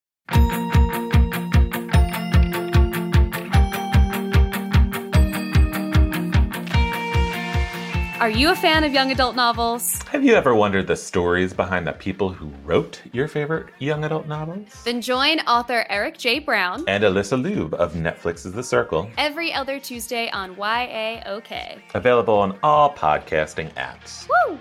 [8.27, 10.03] Are you a fan of young adult novels?
[10.11, 14.27] Have you ever wondered the stories behind the people who wrote your favorite young adult
[14.27, 14.67] novels?
[14.83, 16.41] Then join author Eric J.
[16.41, 21.81] Brown And Alyssa Lube of Netflix's The Circle, every other Tuesday on YAOK.
[21.95, 24.27] available on all podcasting apps.
[24.29, 24.59] Woo!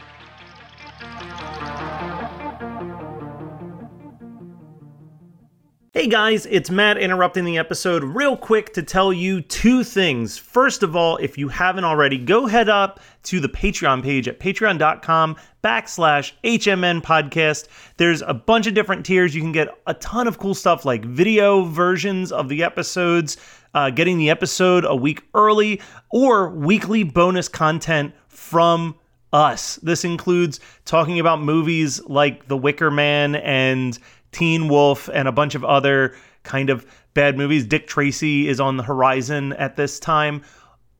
[5.95, 10.38] Hey guys, it's Matt interrupting the episode real quick to tell you two things.
[10.38, 14.38] First of all, if you haven't already, go head up to the Patreon page at
[14.38, 17.69] patreon.com backslash HMN podcast.
[17.95, 19.34] There's a bunch of different tiers.
[19.34, 23.38] You can get a ton of cool stuff like video versions of the episodes,
[23.73, 25.79] uh, getting the episode a week early,
[26.10, 28.95] or weekly bonus content from
[29.31, 29.77] us.
[29.77, 33.97] This includes talking about movies like The Wicker Man and
[34.36, 37.65] Teen Wolf and a bunch of other kind of bad movies.
[37.65, 40.41] Dick Tracy is on the horizon at this time.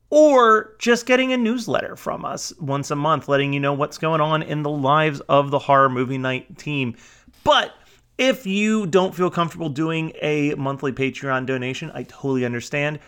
[0.08, 4.22] Or just getting a newsletter from us once a month, letting you know what's going
[4.22, 6.96] on in the lives of the horror movie night team.
[7.44, 7.74] But
[8.16, 13.00] if you don't feel comfortable doing a monthly Patreon donation, I totally understand.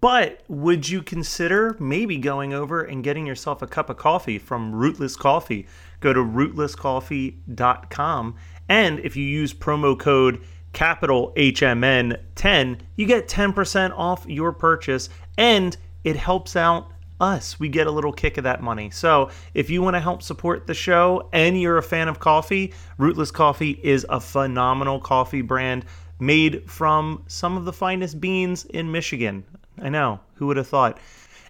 [0.00, 4.72] But would you consider maybe going over and getting yourself a cup of coffee from
[4.72, 5.66] Rootless Coffee?
[5.98, 8.36] Go to rootlesscoffee.com.
[8.70, 10.40] And if you use promo code
[10.72, 17.58] capital HMN10, you get 10% off your purchase and it helps out us.
[17.58, 18.88] We get a little kick of that money.
[18.90, 22.72] So if you want to help support the show and you're a fan of coffee,
[22.96, 25.84] Rootless Coffee is a phenomenal coffee brand
[26.20, 29.44] made from some of the finest beans in Michigan.
[29.82, 31.00] I know, who would have thought?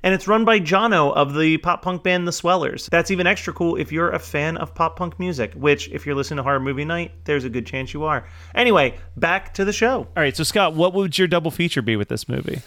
[0.02, 2.88] And it's run by Jono of the pop punk band The Swellers.
[2.90, 6.14] That's even extra cool if you're a fan of pop punk music, which, if you're
[6.14, 8.26] listening to Horror Movie Night, there's a good chance you are.
[8.54, 9.98] Anyway, back to the show.
[10.16, 12.62] All right, so Scott, what would your double feature be with this movie?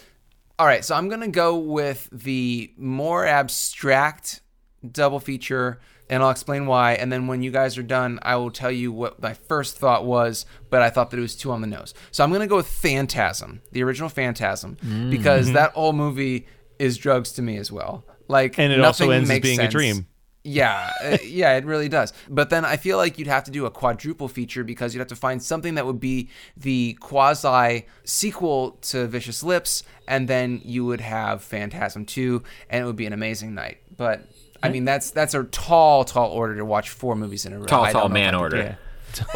[0.58, 4.40] All right, so I'm gonna go with the more abstract
[4.88, 6.92] double feature, and I'll explain why.
[6.92, 10.04] And then when you guys are done, I will tell you what my first thought
[10.04, 11.94] was, but I thought that it was too on the nose.
[12.12, 14.76] So I'm gonna go with Phantasm, the original Phantasm,
[15.10, 15.54] because mm-hmm.
[15.54, 16.46] that old movie
[16.78, 18.04] is drugs to me as well.
[18.28, 20.06] Like, And it also ends as makes being a dream.
[20.46, 22.12] Yeah, uh, yeah, it really does.
[22.28, 25.08] But then I feel like you'd have to do a quadruple feature because you'd have
[25.08, 30.84] to find something that would be the quasi sequel to Vicious Lips, and then you
[30.84, 33.78] would have Phantasm 2, and it would be an amazing night.
[33.96, 34.28] But
[34.62, 37.64] I mean, that's that's a tall, tall order to watch four movies in a row.
[37.64, 38.56] Tall, I tall know if I man order.
[38.56, 38.76] do it.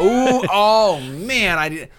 [0.01, 1.89] Ooh, oh man, I did.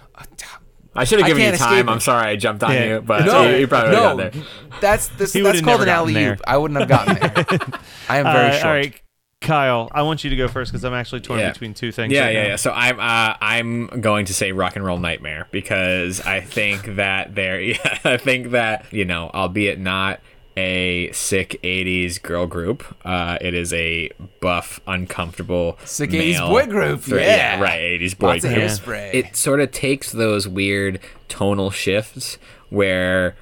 [0.94, 1.88] I should have given you time.
[1.88, 2.84] I'm sorry I jumped on Yeah.
[2.94, 4.80] you, but no, you, you probably no, would have got there.
[4.80, 6.40] that's this, He that's called an alley oop.
[6.46, 7.44] I wouldn't have gotten there.
[8.08, 8.64] I am very Uh, short.
[8.64, 9.00] All right,
[9.40, 11.52] Kyle, I want you to go first because I'm actually torn Yeah.
[11.52, 12.12] between two things.
[12.12, 12.48] Yeah, right yeah, now.
[12.50, 12.56] yeah.
[12.56, 17.34] So I'm uh, I'm going to say Rock and Roll Nightmare because I think that
[17.34, 20.20] there, yeah, I think that you know, albeit not
[20.56, 24.10] a sick '80s girl group, uh, it is a
[24.40, 27.60] buff, uncomfortable Sick 80s boy group, thre- yeah.
[27.60, 28.64] right, '80s boy Lots of group.
[28.68, 29.14] hairspray.
[29.14, 33.36] It sort of takes those weird tonal shifts where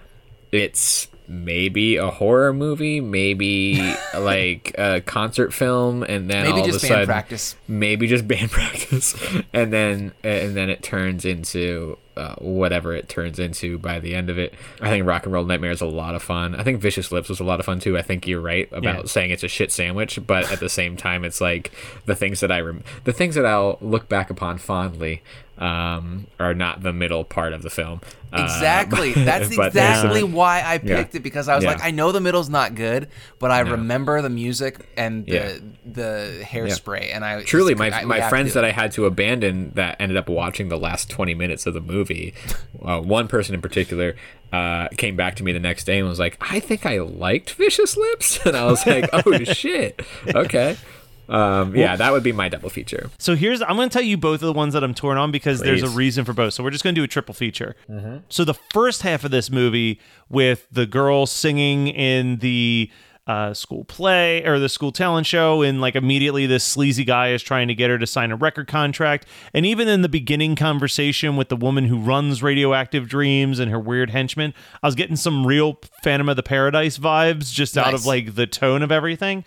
[0.53, 6.79] it's maybe a horror movie, maybe like a concert film, and then Maybe all just
[6.79, 7.57] of a band sudden, practice.
[7.69, 9.15] maybe just band practice,
[9.53, 14.29] and then and then it turns into uh, whatever it turns into by the end
[14.29, 14.53] of it.
[14.81, 16.55] I think Rock and Roll Nightmare is a lot of fun.
[16.55, 17.97] I think Vicious Lips was a lot of fun too.
[17.97, 19.03] I think you're right about Yeah.
[19.07, 21.71] saying it's a shit sandwich, but at the same time, it's like
[22.07, 25.23] the things that I rem- the things that I'll look back upon fondly
[25.59, 28.01] um, are not the middle part of the film.
[28.33, 29.13] Uh, Exactly.
[29.15, 30.97] That's exactly why I Yeah.
[30.97, 31.73] picked it because I was Yeah.
[31.73, 35.59] like, I know the middle's not good, but I remember the music and the Yeah.
[35.85, 39.97] the hairspray, and I Truly, my, I- my friends that I had to abandon that
[40.01, 42.35] ended up watching the last 20 minutes of the movie.
[42.83, 44.15] Uh, one person in particular
[44.53, 47.51] uh, came back to me the next day and was like, I think I liked
[47.53, 48.39] Vicious Lips.
[48.47, 50.01] And I was like, oh shit.
[50.35, 50.77] Okay.
[51.29, 53.11] Um, yeah, that would be my double feature.
[53.19, 55.31] So here's I'm going to tell you both of the ones that I'm torn on
[55.31, 56.55] because there's a reason for both.
[56.55, 57.77] So we're just going to do a triple feature.
[58.29, 62.91] So the first half of this movie with the girl singing in the
[63.27, 67.43] uh, school play or the school talent show, and like immediately this sleazy guy is
[67.43, 69.27] trying to get her to sign a record contract.
[69.53, 73.79] And even in the beginning conversation with the woman who runs Radioactive Dreams and her
[73.79, 78.07] weird henchman, I was getting some real Phantom of the Paradise vibes just out of
[78.07, 79.45] like the tone of everything.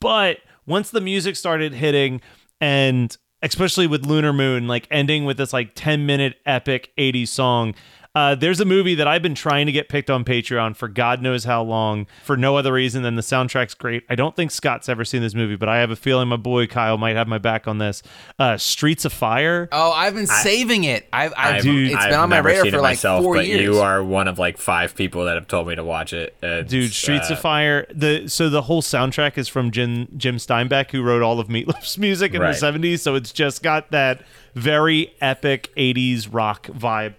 [0.00, 2.20] But once the music started hitting,
[2.60, 7.74] and especially with Lunar Moon, like ending with this like 10 minute epic 80s song.
[8.14, 11.20] Uh, there's a movie that I've been trying to get picked on Patreon for God
[11.20, 14.04] knows how long, for no other reason than the soundtrack's great.
[14.08, 16.68] I don't think Scott's ever seen this movie, but I have a feeling my boy
[16.68, 18.04] Kyle might have my back on this.
[18.38, 19.68] Uh, Streets of Fire.
[19.72, 21.08] Oh, I've been saving it.
[21.12, 23.60] I've, I've, I've, it's I've been on my radar for like myself, four but years.
[23.60, 26.36] you are one of like five people that have told me to watch it.
[26.40, 27.86] It's, Dude, Streets uh, of Fire.
[27.92, 31.98] The so the whole soundtrack is from Jim Jim Steinman, who wrote all of Meatloaf's
[31.98, 32.54] music in Right.
[32.58, 33.00] the '70s.
[33.00, 34.22] So it's just got that
[34.54, 37.14] very epic '80s rock vibe.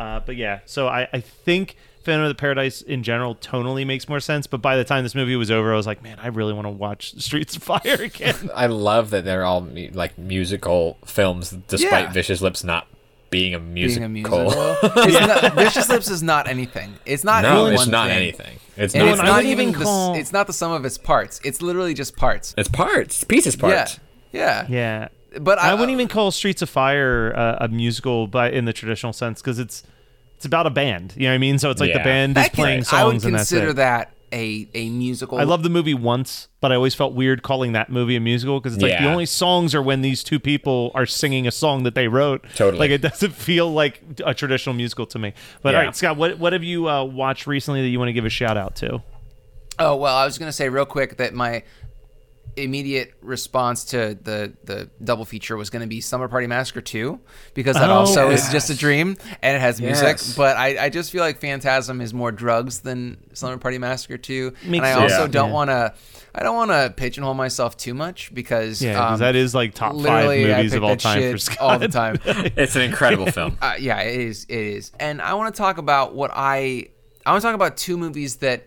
[0.00, 4.08] Uh, but yeah, so I, I think Phantom of the Paradise in general tonally makes
[4.08, 4.46] more sense.
[4.46, 6.64] But by the time this movie was over, I was like, man, I really want
[6.66, 8.50] to watch Streets of Fire again.
[8.54, 12.12] I love that they're all mu- like musical films, despite Yeah.
[12.12, 12.86] Vicious Lips not
[13.28, 14.06] being a being musical.
[14.06, 14.50] a musical.
[14.82, 16.94] it's not, Vicious Lips is not anything.
[17.04, 17.42] It's not.
[17.42, 18.16] no, it's not thing.
[18.16, 18.58] anything.
[18.78, 19.12] It's And not.
[19.12, 19.68] it's not even.
[19.68, 21.40] even the, call- It's not the sum of its parts.
[21.44, 22.54] It's literally just parts.
[22.56, 24.00] It's parts, pieces, parts.
[24.32, 24.66] Yeah.
[24.66, 24.66] Yeah.
[24.70, 28.64] yeah, But I, I wouldn't even call Streets of Fire uh, a musical, but in
[28.64, 29.82] the traditional sense, because it's
[30.36, 31.14] it's about a band.
[31.16, 31.58] You know what I mean?
[31.58, 33.72] So it's like the band is That can- playing songs, I would and that's consider
[33.74, 35.38] that a a musical.
[35.38, 38.58] I love the movie once, but I always felt weird calling that movie a musical
[38.60, 41.82] because it's like the only songs are when these two people are singing a song
[41.82, 42.44] that they wrote.
[42.56, 42.78] Totally.
[42.78, 45.34] Like it doesn't feel like a traditional musical to me.
[45.62, 45.86] But all Yeah.
[45.88, 48.30] right, Scott, what what have you uh, watched recently that you want to give a
[48.30, 49.02] shout out to?
[49.78, 51.62] Oh well, I was gonna say real quick that my
[52.56, 57.18] immediate response to the the double feature was going to be Slumber Party Massacre 2
[57.54, 58.46] because that Oh, also yes.
[58.46, 60.34] is just a dream and it has music Yes.
[60.36, 64.52] but I, I just feel like Phantasm is more drugs than Slumber Party Massacre 2
[64.64, 65.12] and I sense.
[65.12, 65.28] also Yeah.
[65.28, 65.54] don't Yeah.
[65.54, 65.94] want to
[66.34, 69.74] I don't want to pigeonhole myself too much because Yeah, 'cause um, that is like
[69.74, 71.58] top five movies of all that time shit for Scott.
[71.60, 73.56] all the time It's an incredible film.
[73.62, 74.44] uh, yeah, it is.
[74.48, 74.92] It is.
[75.00, 76.88] And I want to talk about what I.
[77.26, 78.66] I want to talk about two movies that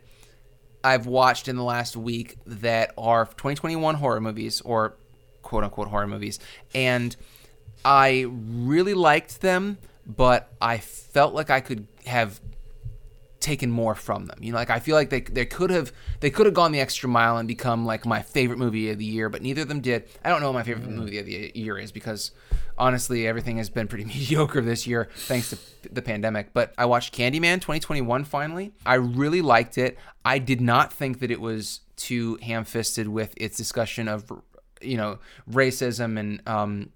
[0.84, 4.96] I've watched in the last week that are 2021 horror movies or
[5.42, 6.40] quote unquote horror movies,
[6.74, 7.16] and
[7.86, 12.40] I really liked them, but I felt like I could have
[13.44, 14.40] taken more from them.
[14.42, 16.80] You know, like I feel like they they could have they could have gone the
[16.80, 19.82] extra mile and become like my favorite movie of the year, but neither of them
[19.82, 20.08] did.
[20.24, 22.32] I don't know what my favorite movie of the year is because
[22.78, 25.58] honestly, everything has been pretty mediocre this year thanks to
[25.92, 26.54] the pandemic.
[26.54, 28.74] But I watched Candyman 2021 finally.
[28.86, 30.00] I really liked it.
[30.26, 34.32] I did not think that it was too ham-fisted with its discussion of
[34.82, 36.90] you know racism and um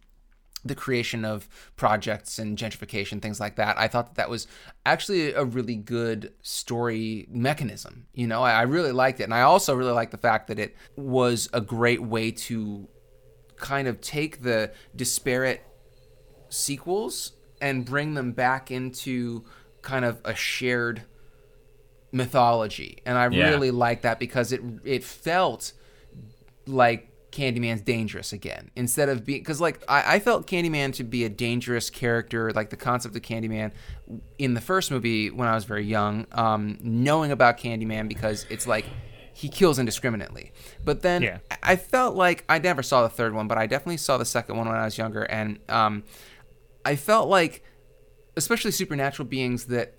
[0.68, 3.78] the creation of projects and gentrification, things like that.
[3.78, 4.48] I thought that that was
[4.86, 8.08] actually a really good story mechanism.
[8.14, 9.24] You know, I, I really liked it.
[9.24, 12.88] And I also really liked the fact that it was a great way to
[13.58, 15.64] kind of take the disparate
[16.50, 19.44] sequels and bring them back into
[19.82, 21.04] kind of a shared
[22.12, 23.02] mythology.
[23.06, 23.50] And I Yeah.
[23.52, 25.74] really like that because it it felt
[26.66, 31.24] like Candyman's dangerous again instead of being because like I, I felt Candyman to be
[31.24, 33.72] a dangerous character like the concept of Candyman
[34.40, 38.66] in the first movie when I was very young um, knowing about Candyman because it's
[38.66, 38.86] like
[39.34, 40.52] he kills indiscriminately
[40.84, 41.38] but then Yeah.
[41.62, 44.58] I felt like I never saw the third one but I definitely saw the second
[44.58, 46.04] one when I was younger and um,
[46.84, 47.64] I felt like
[48.36, 49.94] especially supernatural beings that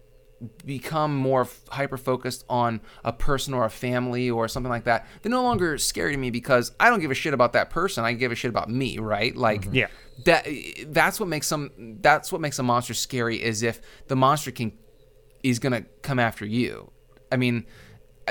[0.64, 5.31] become more hyper focused on a person or a family or something like that they're
[5.31, 8.05] no longer scary to me because i don't give a shit about that person.
[8.05, 9.35] I give a shit about me right?
[9.35, 9.88] Like Yeah.
[10.27, 10.46] that
[10.88, 11.70] that's what makes some
[12.01, 14.72] that's what makes a monster scary is if the monster can
[15.42, 16.92] is gonna come after you.
[17.33, 17.66] I mean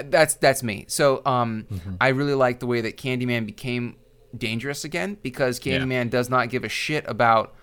[0.05, 0.85] that's that's me.
[0.87, 1.67] So um
[1.99, 3.97] i really like the way that candyman became
[4.37, 5.79] dangerous again because Yeah.
[5.79, 7.53] candyman does not give a shit about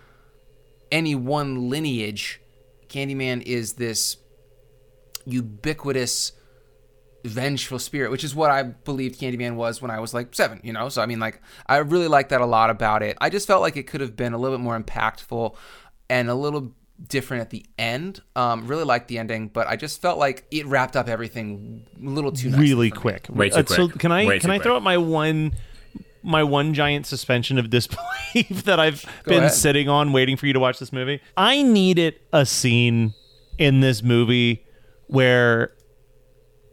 [0.92, 2.40] any one lineage.
[2.88, 4.18] Candyman is this
[5.26, 6.32] ubiquitous
[7.24, 10.74] vengeful spirit which is what i believed candyman was when i was like seven you
[10.74, 13.46] know so i mean like i really like that a lot about it i just
[13.46, 15.56] felt like it could have been a little bit more impactful
[16.10, 16.72] and a little
[17.08, 20.66] different at the end um really liked the ending but i just felt like it
[20.66, 23.26] wrapped up everything a little too nicely really quick.
[23.30, 24.64] Way too Uh, So can I Way can I quick.
[24.64, 25.54] throw out my one
[26.22, 29.52] my one giant suspension of disbelief that I've been ahead.
[29.52, 31.20] sitting on waiting for you to watch this movie?
[31.37, 33.12] I needed a scene
[33.58, 34.63] in this movie
[35.08, 35.72] where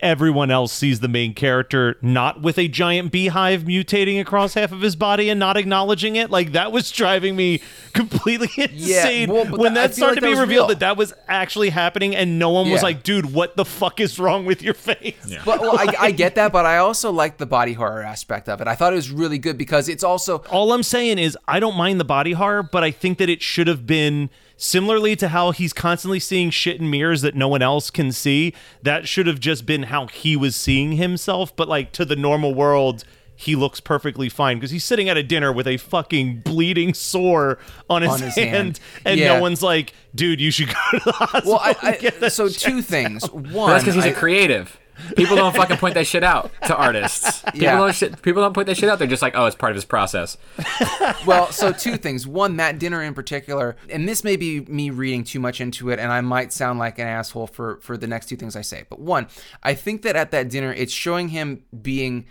[0.02, 4.82] everyone else sees the main character not with a giant beehive mutating across half of
[4.82, 6.30] his body and not acknowledging it.
[6.30, 7.62] Like that was driving me
[7.94, 10.68] completely insane well, when that- that feel like started to be revealed real.
[10.68, 14.20] that that was actually happening, and no one was like, "Dude, what the fuck is
[14.20, 17.46] wrong with your face?" But well, I, I get that, but I also like the
[17.46, 18.68] body horror aspect of it.
[18.68, 21.76] I thought it was really good because it's also All I'm saying is I don't
[21.76, 25.50] mind the body horror, but I think that it should have been similarly to how
[25.52, 28.54] he's constantly seeing shit in mirrors that no one else can see.
[28.84, 32.54] That should have just been how he was seeing himself, but like to the normal
[32.54, 33.04] world
[33.36, 37.58] he looks perfectly fine because he's sitting at a dinner with a fucking bleeding sore
[37.90, 38.80] on his, On his hand, hand.
[39.04, 39.34] and Yeah.
[39.36, 41.52] no one's like, dude, you should go to the hospital.
[41.54, 43.22] well, I, and get I that so two things.
[43.28, 44.78] But One, that's because he's I- a creative.
[45.16, 47.42] People don't fucking point that shit out to artists.
[47.44, 47.78] People Yeah.
[47.78, 49.00] don't shit, people don't point that shit out.
[49.00, 50.38] They're just like, oh, it's part of his process.
[51.26, 52.26] well, so two things.
[52.28, 56.00] One, that dinner in particular, and this may be me reading too much into it,
[56.00, 58.84] and I might sound like an asshole for for the next two things I say.
[58.90, 59.28] But one,
[59.64, 62.26] I think that at that dinner, it's showing him being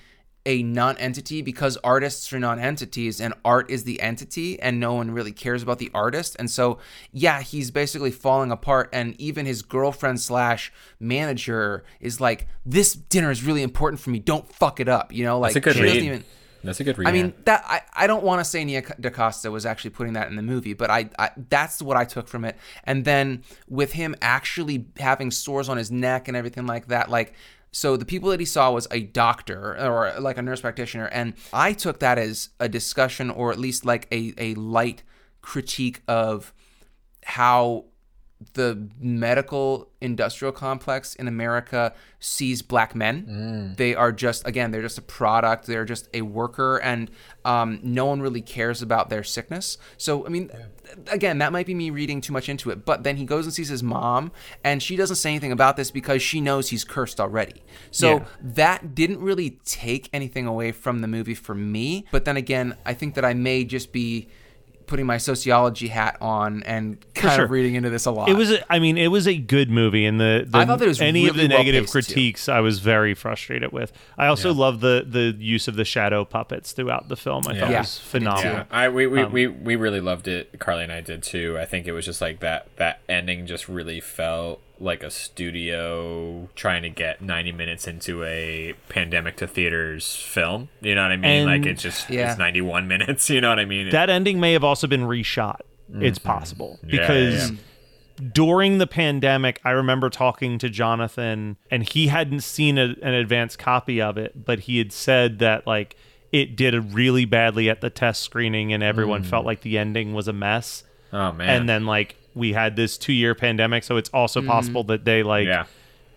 [0.47, 5.33] a non-entity because artists are non-entities and art is the entity and no one really
[5.33, 6.79] cares about the artist and so
[7.13, 13.31] yeah he's basically falling apart and even his girlfriend slash manager is like this dinner
[13.31, 15.77] is really important for me don't fuck it up you know like That's a good
[15.77, 16.05] she doesn't read.
[16.05, 16.25] even
[16.65, 17.09] That's a good read.
[17.09, 20.29] I mean that I, I don't want to say Nia DaCosta was actually putting that
[20.29, 22.57] in the movie, but I, I that's what I took from it.
[22.85, 27.35] And then with him actually having sores on his neck and everything like that, like
[27.73, 31.35] so the people that he saw was a doctor or like a nurse practitioner, and
[31.53, 35.03] I took that as a discussion or at least like a, a light
[35.43, 36.53] critique of
[37.25, 37.85] how
[38.55, 43.75] the medical industrial complex in America sees black men.
[43.77, 45.67] They are just again, they're just a product.
[45.67, 47.11] They're just a worker, and
[47.45, 49.77] um, no one really cares about their sickness.
[49.99, 50.51] So I mean,
[51.09, 52.85] again, that might be me reading too much into it.
[52.85, 54.33] But then he goes and sees his mom,
[54.65, 57.63] and she doesn't say anything about this because she knows he's cursed already.
[57.91, 58.25] So Yeah.
[58.43, 62.07] that didn't really take anything away from the movie for me.
[62.11, 64.29] But then again, I think that I may just be
[64.91, 67.45] putting my sociology hat on and kind sure.
[67.47, 68.29] of reading into this a lot.
[68.29, 70.81] It was, a, I mean, it was a good movie, and the, the I thought
[70.81, 72.15] that it was any of the well negative paced, too.
[72.15, 73.93] critiques I was very frustrated with.
[74.19, 77.45] I also love the the use of the shadow puppets throughout the film.
[77.47, 77.81] I thought Yeah.
[77.81, 78.53] was phenomenal.
[78.53, 80.59] Yeah, I we we, Um, we we really loved it.
[80.59, 81.57] Carly and I did too.
[81.59, 86.49] I think it was just like that that ending just really felt like a studio
[86.55, 90.69] trying to get 90 minutes into a pandemic to theaters film.
[90.81, 91.25] You know what I mean?
[91.31, 92.31] And- like it's just Yeah.
[92.31, 93.91] it's 91 minutes, you know what I mean?
[93.91, 95.61] That ending may have also been reshot.
[95.93, 96.95] It's possible Mm-hmm.
[96.95, 97.57] Yeah, because yeah,
[98.33, 103.59] during the pandemic, I remember talking to Jonathan, and he hadn't seen a, an advanced
[103.59, 105.97] copy of it, but he had said that like
[106.31, 110.29] it did really badly at the test screening, and everyone felt like the ending was
[110.29, 110.85] a mess.
[111.13, 111.49] oh man.
[111.49, 115.23] And then like we had this two year pandemic, so it's also possible that they
[115.23, 115.65] like yeah.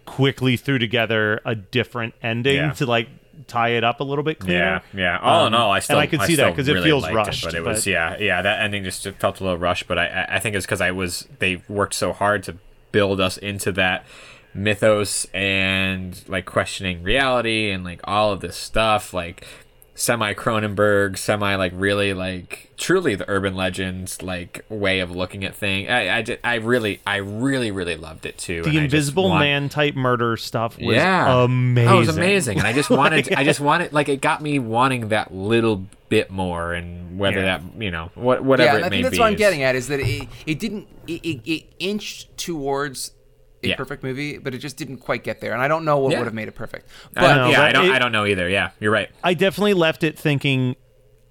[0.06, 2.72] quickly threw together a different ending Yeah.
[2.74, 3.10] to like
[3.48, 4.82] tie it up a little bit cleaner.
[4.94, 5.20] Yeah, yeah.
[5.20, 7.04] All in Um, all, I and still I could see that still 'cause it feels
[7.04, 8.42] liked rushed, but it was but- yeah, yeah.
[8.42, 10.92] That ending just felt a little rushed, but I I- I think it's because I
[10.92, 12.56] was they worked so hard to
[12.92, 14.06] build us into that
[14.54, 19.48] mythos and like questioning reality and like all of this stuff like
[19.96, 25.56] semi Cronenberg, semi like really like truly the urban legends like way of looking at
[25.56, 25.90] things.
[25.90, 28.64] I I, just, I really I really really loved it too.
[28.64, 31.86] The and Invisible want- Man type murder stuff was yeah, oh, amazing.
[31.92, 35.10] That was amazing, and I just wanted, I just wanted, like, it got me wanting
[35.10, 37.58] that little bit more, and whether Yeah.
[37.60, 39.20] that, you know, what, whatever yeah, it and I may think that's be.
[39.20, 43.12] what I'm is- getting at is that it, it didn't it, it, it inched towards
[43.64, 43.76] a Yeah.
[43.76, 46.20] perfect movie, but it just didn't quite get there, and I don't know what Yeah.
[46.20, 46.88] would have made it perfect.
[47.16, 48.50] I But don't, yeah, but I don't, it- I don't know either.
[48.50, 49.10] Yeah, you're right.
[49.24, 50.76] I definitely left it thinking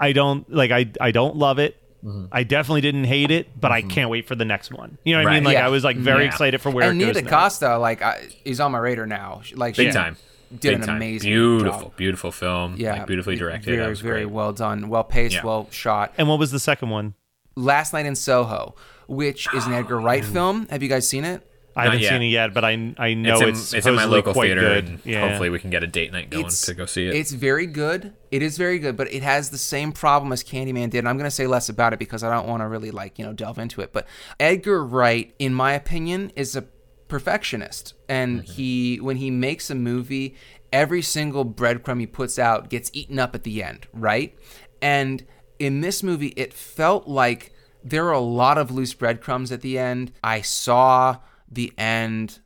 [0.01, 1.77] I don't like I I don't love it.
[2.05, 2.27] Mm-hmm.
[2.33, 3.91] I definitely didn't hate it, but I mm-hmm.
[3.91, 4.99] can't wait for the next one.
[5.05, 5.45] You know what I mean?
[5.45, 5.67] Like Yeah.
[5.67, 6.31] I was like very Yeah.
[6.31, 7.23] excited for where and it Nia goes.
[7.23, 7.31] now.
[7.31, 9.43] DaCosta, like, I, is on my radar now.
[9.55, 10.17] Like, Big she time.
[10.51, 10.97] did Big an time.
[10.97, 11.97] amazing beautiful, job.
[11.97, 12.75] beautiful film.
[12.77, 13.67] Yeah, like, beautifully directed.
[13.67, 14.33] Very, that was very great.
[14.33, 15.45] well done, well paced, Yeah.
[15.45, 16.13] well shot.
[16.19, 17.15] And what was the second one?
[17.55, 18.75] Last Night in Soho,
[19.07, 20.33] which is an Edgar Wright oh.
[20.33, 20.67] film.
[20.71, 21.47] Have you guys seen it?
[21.75, 22.11] I haven't yet.
[22.11, 24.61] seen it yet, but I I know It's in, it's, it's in my local theater,
[24.61, 24.85] good.
[24.89, 25.27] and yeah.
[25.27, 27.15] hopefully we can get a date night going It's- to go see it.
[27.15, 28.13] It's very good.
[28.31, 30.99] It is very good, but it has the same problem as Candyman did.
[30.99, 33.19] And I'm going to say less about it because I don't want to really like,
[33.19, 33.93] you know, delve into it.
[33.93, 34.07] But
[34.41, 36.65] Edgar Wright, in my opinion, is a
[37.09, 37.95] perfectionist.
[38.09, 38.53] And mm-hmm.
[38.53, 40.37] he when he makes a movie,
[40.73, 44.37] every single breadcrumb he puts out gets eaten up at the end, right?
[44.81, 45.25] And
[45.59, 47.53] in this movie, it felt like
[47.85, 50.13] there were a lot of loose breadcrumbs at the end.
[50.23, 51.19] I saw
[51.53, 52.41] the end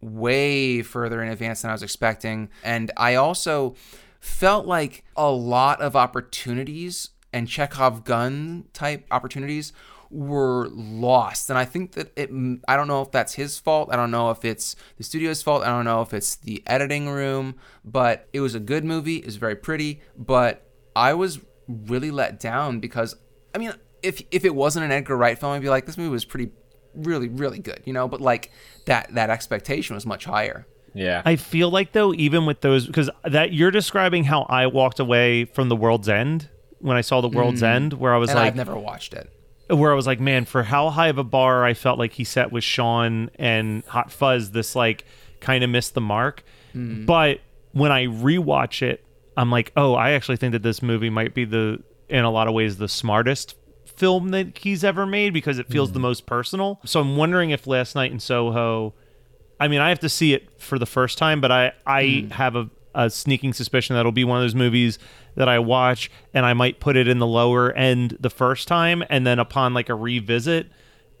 [0.00, 2.48] way further in advance than I was expecting.
[2.64, 3.76] And I also
[4.20, 9.72] felt like a lot of opportunities and Chekhov gun type opportunities
[10.10, 11.48] were lost.
[11.48, 12.30] And I think that it,
[12.68, 13.88] I don't know if that's his fault.
[13.90, 15.62] I don't know if it's the studio's fault.
[15.62, 17.54] I don't know if it's the editing room,
[17.84, 19.16] but it was a good movie.
[19.16, 23.16] It was very pretty, but I was really let down because,
[23.54, 23.72] I mean,
[24.02, 26.50] if, if it wasn't an Edgar Wright film, I'd be like, this movie was pretty,
[26.94, 28.50] really, really good, you know, but like
[28.86, 30.66] that, that expectation was much higher.
[30.94, 31.22] Yeah.
[31.24, 35.46] I feel like though, even with those, because that you're describing how I walked away
[35.46, 36.48] from the World's End
[36.80, 38.32] when I saw the World's End, where I was Mm.
[38.32, 39.30] and like, I've never watched it.
[39.68, 42.24] where I was like, man, for how high of a bar I felt like he
[42.24, 45.04] set with Shaun and Hot Fuzz, this like
[45.40, 46.42] kind of missed the mark.
[46.74, 47.40] But
[47.72, 49.04] when I rewatch it,
[49.36, 52.48] I'm like, oh, I actually think that this movie might be the, in a lot
[52.48, 53.54] of ways, the smartest
[54.02, 56.02] film that he's ever made because it feels the mm.
[56.02, 56.80] most personal.
[56.84, 58.94] So I'm wondering if Last Night in Soho.
[59.60, 62.32] I mean, I have to see it for the first time, but I I mm.
[62.32, 64.98] have a, a sneaking suspicion that it'll be one of those movies
[65.36, 69.04] that I watch and I might put it in the lower end the first time,
[69.08, 70.66] and then upon like a revisit,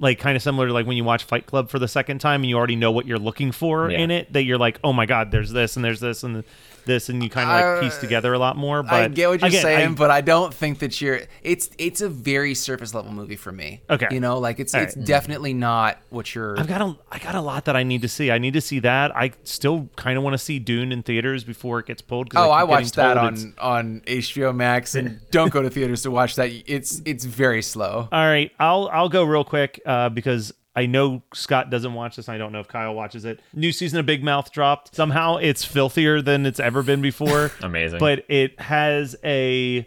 [0.00, 2.40] like kind of similar to like when you watch Fight Club for the second time
[2.40, 3.98] and you already know what you're looking for Yeah.
[3.98, 6.42] in it, that you're like, oh my god, there's this and there's this and
[6.84, 8.82] this, and you kind of like piece together a lot more.
[8.82, 11.20] But I get what you're again, saying, I- but I don't think that you're.
[11.42, 13.82] It's it's a very surface level movie for me.
[13.90, 14.06] Okay.
[14.10, 15.04] you know, like it's All it's right.
[15.06, 16.58] definitely not what you're.
[16.58, 18.30] I've got a I got a lot that I need to see.
[18.30, 19.14] I need to see that.
[19.16, 22.32] I still kind of want to see Dune in theaters before it gets pulled.
[22.34, 26.02] Oh, I getting watched that on it's- on HBO Max, and don't go to theaters
[26.02, 26.50] to watch that.
[26.66, 28.08] It's it's very slow.
[28.10, 32.28] All right, I'll I'll go real quick uh, because I know Scott doesn't watch this.
[32.28, 33.40] and I don't know if Kyle watches it.
[33.52, 34.94] New season of Big Mouth dropped.
[34.94, 37.50] Somehow it's filthier than it's ever been before.
[37.62, 37.98] Amazing.
[37.98, 39.86] But it has a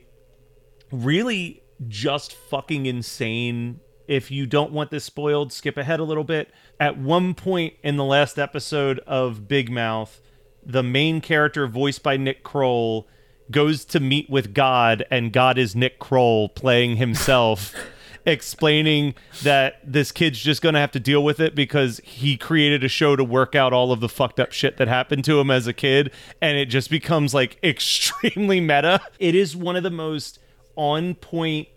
[0.91, 3.79] really just fucking insane.
[4.07, 6.51] If you don't want this spoiled, skip ahead a little bit.
[6.79, 10.21] At one point in the last episode of Big Mouth,
[10.63, 13.07] the main character, voiced by Nick Kroll,
[13.49, 17.73] goes to meet with God, and God is Nick Kroll playing himself.
[18.25, 19.13] explaining
[19.43, 22.87] that this kid's just going to have to deal with it because he created a
[22.87, 25.67] show to work out all of the fucked up shit that happened to him as
[25.67, 26.11] a kid
[26.41, 29.01] and it just becomes like extremely meta.
[29.19, 30.39] It is one of the most
[30.75, 31.67] on point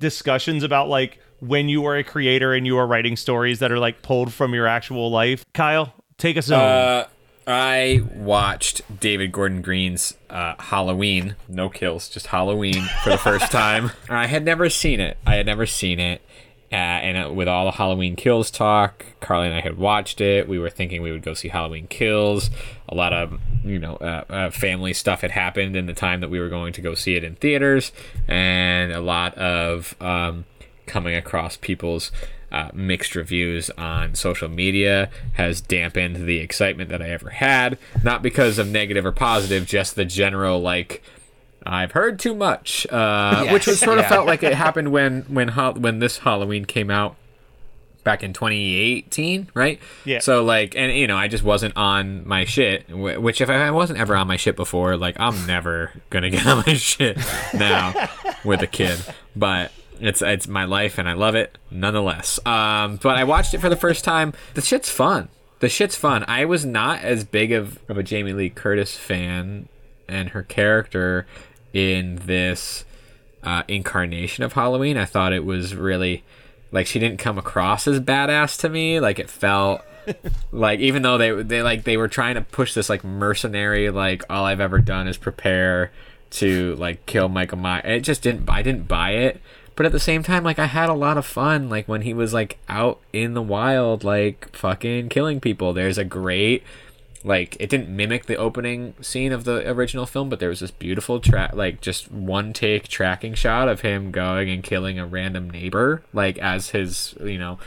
[0.00, 3.78] discussions about like when you are a creator and you are writing stories that are
[3.78, 5.44] like pulled from your actual life.
[5.52, 6.50] Kyle, take us.
[6.50, 7.06] Uh,
[7.46, 13.90] I watched David Gordon Green's uh, Halloween, no kills, just Halloween for the first time.
[14.08, 15.18] I had never seen it.
[15.26, 16.22] I had never seen it.
[16.72, 20.48] Uh, and uh, with all the Halloween Kills talk, Carly and I had watched it.
[20.48, 22.50] We were thinking we would go see Halloween Kills.
[22.88, 26.30] A lot of, you know, uh, uh, family stuff had happened in the time that
[26.30, 27.92] we were going to go see it in theaters,
[28.26, 30.46] and a lot of um,
[30.86, 32.10] coming across people's
[32.54, 37.78] uh, mixed reviews on social media has dampened the excitement that I ever had.
[38.04, 41.02] Not because of negative or positive, just the general like.
[41.66, 44.08] I've heard too much, uh, which was sort of yeah.
[44.10, 47.16] felt like it happened when when when this Halloween came out
[48.04, 49.80] back in 2018, right?
[50.04, 50.18] Yeah.
[50.18, 52.84] So like, and you know, I just wasn't on my shit.
[52.90, 56.62] Which if I wasn't ever on my shit before, like I'm never gonna get on
[56.66, 57.18] my shit
[57.54, 58.10] now
[58.44, 59.02] with a kid.
[59.34, 62.38] But it's it's my life and I love it nonetheless.
[62.46, 64.32] Um, but I watched it for the first time.
[64.54, 65.28] The shit's fun.
[65.60, 66.24] The shit's fun.
[66.28, 69.68] I was not as big of, of a Jamie Lee Curtis fan
[70.08, 71.26] and her character
[71.72, 72.84] in this
[73.42, 74.96] uh, incarnation of Halloween.
[74.96, 76.24] I thought it was really
[76.72, 79.00] like she didn't come across as badass to me.
[79.00, 79.82] Like it felt
[80.52, 84.22] like even though they they like they were trying to push this like mercenary like
[84.28, 85.92] all I've ever done is prepare
[86.30, 87.84] to like kill Michael Myers.
[87.86, 89.40] It just didn't I didn't buy it.
[89.76, 92.14] But at the same time, like I had a lot of fun, like when he
[92.14, 95.72] was like out in the wild, like fucking killing people.
[95.72, 96.62] There's a great
[97.24, 100.70] like it didn't mimic the opening scene of the original film but there was this
[100.70, 105.48] beautiful track like just one take tracking shot of him going and killing a random
[105.48, 107.58] neighbor like as his you know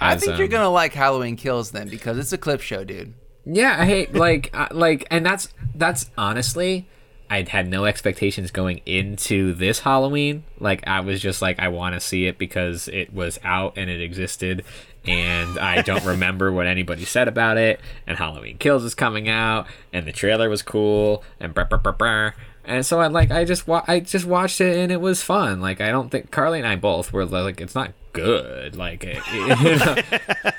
[0.00, 2.84] I as, think you're um, gonna like Halloween Kills then because it's a clip show,
[2.84, 3.12] dude.
[3.44, 6.88] yeah i hate like uh, like and that's that's honestly
[7.30, 11.94] i had no expectations going into this halloween like i was just like i want
[11.94, 14.64] to see it because it was out and it existed
[15.06, 19.66] and i don't remember what anybody said about it and halloween kills is coming out
[19.92, 22.34] and the trailer was cool and brr, brr, brr, brr.
[22.64, 25.60] And so i like i just wa- i just watched it and it was fun.
[25.60, 28.74] Like i don't think carly and i both were like it's not good.
[28.74, 29.94] Like it, you know,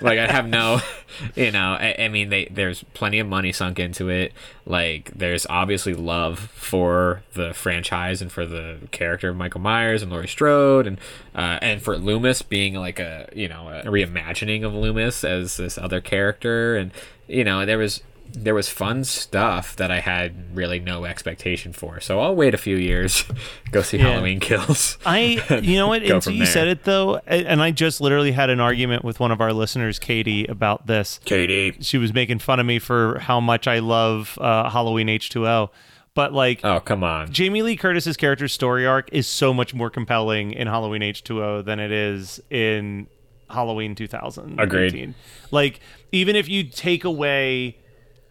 [0.01, 0.79] like i have no
[1.35, 4.33] you know I, I mean they there's plenty of money sunk into it.
[4.65, 10.11] Like there's obviously love for the franchise and for the character of michael myers and
[10.11, 10.97] laurie strode and
[11.35, 15.77] uh, and for loomis being like a you know a reimagining of loomis as this
[15.77, 16.75] other character.
[16.75, 16.91] And
[17.27, 18.01] you know there was
[18.33, 21.99] there was fun stuff that I had really no expectation for.
[21.99, 23.23] So I'll wait a few years,
[23.71, 24.09] go see Yeah.
[24.11, 24.97] Halloween Kills.
[25.05, 26.03] I, you know what?
[26.03, 26.47] Until you there.
[26.47, 29.99] said it though, and I just literally had an argument with one of our listeners,
[29.99, 31.19] Katie, about this.
[31.25, 35.29] Katie, she was making fun of me for how much I love uh, Halloween H
[35.29, 35.69] two O,
[36.13, 39.89] but like, oh come on, Jamie Lee Curtis's character's story arc is so much more
[39.89, 43.07] compelling in Halloween H two O than it is in
[43.49, 44.59] Halloween two thousand.
[44.59, 45.13] Agreed.
[45.51, 45.79] Like,
[46.11, 47.77] even if you take away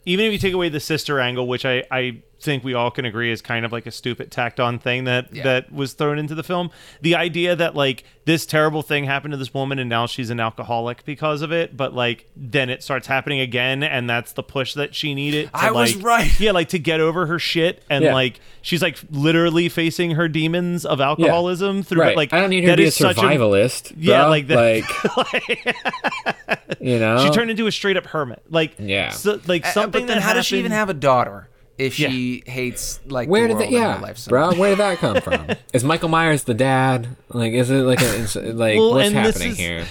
[0.04, 3.04] even if you take away the sister angle, which I, I think we all can
[3.04, 6.34] agree is kind of like a stupid tacked on thing that that was thrown into
[6.34, 6.70] the film,
[7.02, 10.40] the idea that like this terrible thing happened to this woman and now she's an
[10.40, 14.74] alcoholic because of it, but like then it starts happening again and that's the push
[14.74, 15.46] that she needed.
[15.46, 16.38] To, I was right.
[16.40, 18.14] Yeah, like to get over her shit and Yeah.
[18.14, 22.16] like she's like literally facing her demons of alcoholism through right?
[22.16, 23.92] like I don't need her to be a survivalist.
[23.96, 24.82] yeah, like that.
[25.16, 28.42] like you know, she turned into a straight up hermit.
[28.48, 29.10] Like Yeah.
[29.10, 31.48] so, like Uh, something but then how does she even have a daughter
[31.80, 33.72] if she hates like Where the did world that?
[33.72, 34.54] Yeah, life so bro.
[34.54, 35.48] Where did that come from?
[35.72, 37.16] is Michael Myers the dad?
[37.30, 39.86] Like, is it like a it's- like Well, what's happening is- here?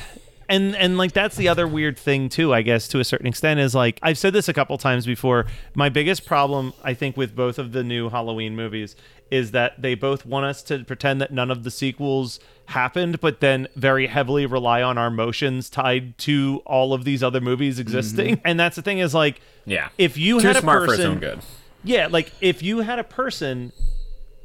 [0.49, 3.59] and and like that's the other weird thing too i guess to a certain extent
[3.59, 7.35] is like i've said this a couple times before my biggest problem i think with
[7.35, 8.95] both of the new halloween movies
[9.29, 13.39] is that they both want us to pretend that none of the sequels happened but
[13.39, 17.81] then very heavily rely on our emotions tied to all of these other movies mm-hmm.
[17.81, 21.41] existing and that's the thing is like Yeah, if you Too had a smart person
[21.83, 23.71] yeah, like if you had a person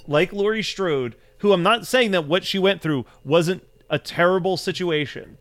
[0.06, 4.56] like Laurie Strode, who I'm not saying that what she went through wasn't a terrible
[4.56, 5.38] situation,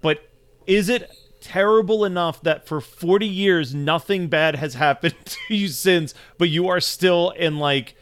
[0.00, 0.28] but
[0.66, 6.14] is it terrible enough that for 40 years nothing bad has happened to you since,
[6.38, 7.94] but you are still in like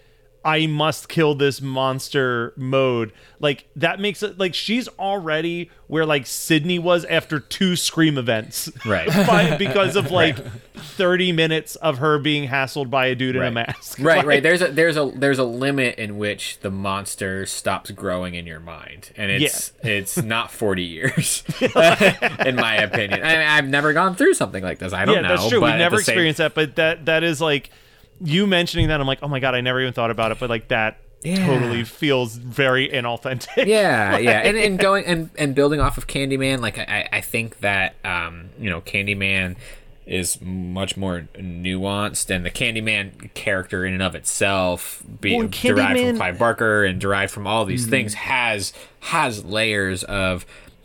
[0.45, 3.13] I must kill this monster mode.
[3.39, 8.71] Like that makes it like she's already where like Sidney was after two scream events.
[8.85, 9.07] Right.
[9.27, 10.37] By- because of like
[10.75, 13.55] 30 minutes of her being hassled by a dude in a Right.
[13.55, 13.99] mask.
[14.01, 14.43] Right, Like- right.
[14.43, 18.61] There's a there's a there's a limit in which the monster stops growing in your
[18.61, 23.23] mind, and it's it's not 40 years, in my opinion.
[23.23, 24.93] I mean, I've never gone through something like this.
[24.93, 25.29] I don't yeah, know.
[25.37, 25.61] that's true.
[25.61, 27.71] We've never the same- experienced that, but that that is like
[28.23, 29.01] you mentioning that.
[29.01, 31.45] I'm like, oh my god, I never even thought about it, but like that Yeah.
[31.47, 33.67] totally feels very inauthentic.
[33.67, 37.61] yeah, yeah, and, and going and, and building off of Candyman, like I, I think
[37.61, 39.57] that um, you know Candyman
[40.05, 45.99] is much more nuanced, and the Candyman character in and of itself, being Well, derived
[46.01, 47.91] Candyman- from Clive Barker and derived from all these Mhm.
[47.91, 50.45] things, has has layers of.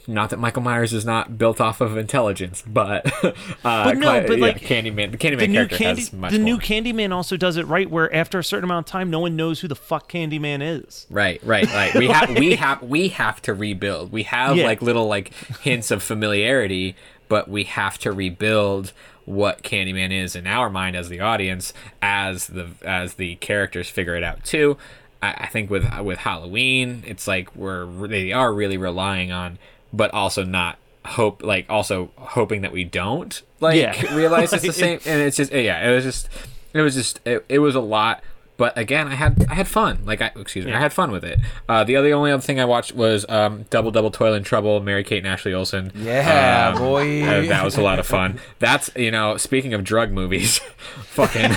[0.10, 3.34] Not that Michael Myers is not built off of intelligence, but uh,
[3.64, 6.40] But no, but yeah, like Candyman, the Candyman the new character Candy, has much the
[6.40, 6.46] more.
[6.46, 9.36] new Candyman also does it right, where after a certain amount of time, no one
[9.36, 11.08] knows who the fuck Candyman is.
[11.10, 11.94] Right, right, right.
[11.94, 14.14] We have we have we have to rebuild.
[14.14, 14.64] We have Yeah.
[14.66, 16.96] like little like hints of familiarity,
[17.28, 18.94] but we have to rebuild
[19.26, 24.16] what Candyman is in our mind as the audience, as the as the characters figure
[24.16, 24.78] it out too.
[25.22, 29.58] I, I think with with Halloween, it's like we're they are really relying on,
[29.94, 34.14] but also not hope like also hoping that we don't like Yeah.
[34.16, 36.28] realize it's the same and it's just yeah it was just
[36.74, 38.22] it was just it, it was a lot
[38.58, 41.24] but again i had i had fun like i excuse me i had fun with
[41.24, 41.40] it.
[41.70, 44.82] Uh the other only other thing i watched was um double double toil and trouble
[44.82, 45.92] mary kate and ashley olsen.
[45.96, 47.24] Yeah, Um, boy.
[47.24, 48.40] uh, that was a lot of fun.
[48.60, 50.60] That's you know speaking of drug movies
[51.06, 51.52] fucking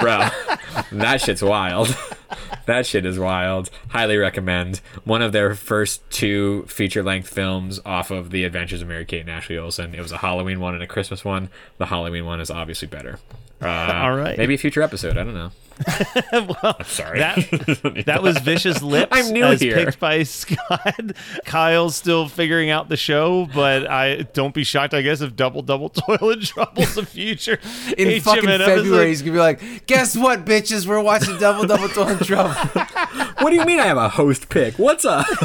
[0.00, 0.28] bro
[0.92, 1.96] that shit's wild
[2.66, 3.70] that shit is wild.
[3.88, 4.78] Highly recommend.
[5.04, 9.20] One of their first two feature length films off of The Adventures of Mary Kate
[9.20, 9.94] and Ashley Olsen.
[9.94, 11.48] It was a Halloween one and a Christmas one.
[11.78, 13.18] The Halloween one is obviously better.
[13.62, 14.38] Uh, All right.
[14.38, 15.18] Maybe a future episode.
[15.18, 15.50] I don't know.
[16.32, 17.20] well, I'm sorry.
[17.20, 19.08] That that was Vicious Lips.
[19.12, 19.74] I'm new as here.
[19.76, 21.12] picked by Scott.
[21.46, 24.92] Kyle's still figuring out the show, but I don't be shocked.
[24.92, 27.58] I guess if Double Double Toil and Trouble's a future
[27.96, 28.76] In HMN fucking episode.
[28.76, 30.86] February, he's gonna be like, "Guess what, bitches?
[30.86, 32.50] We're watching Double Double Toil and Trouble."
[33.40, 34.78] what do you mean I have a host pick?
[34.78, 35.26] What's up?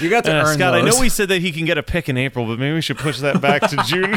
[0.00, 1.82] You got to Uh, earn Scott, I know we said that he can get a
[1.82, 4.14] pick in April, but maybe we should push that back to June.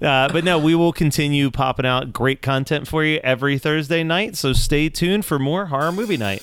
[0.00, 4.36] Uh, but no, we will continue popping out great content for you every Thursday night.
[4.36, 6.42] So stay tuned for more horror movie night.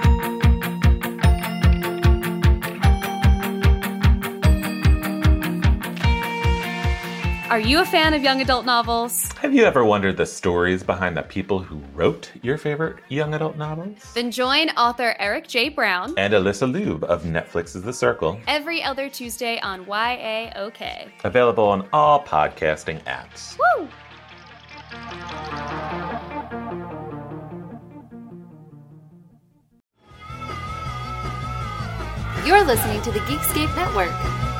[7.51, 9.29] Are you a fan of young adult novels?
[9.39, 13.57] Have you ever wondered the stories behind the people who wrote your favorite young adult
[13.57, 13.97] novels?
[14.13, 15.67] Then join author Eric J.
[15.67, 18.39] Brown And Alyssa Lube of Netflix's The Circle.
[18.47, 21.11] every other Tuesday on YAOK.
[21.25, 23.57] Available on all podcasting apps.
[23.59, 23.89] Woo!
[32.45, 34.50] You're listening to the Geekscape Network.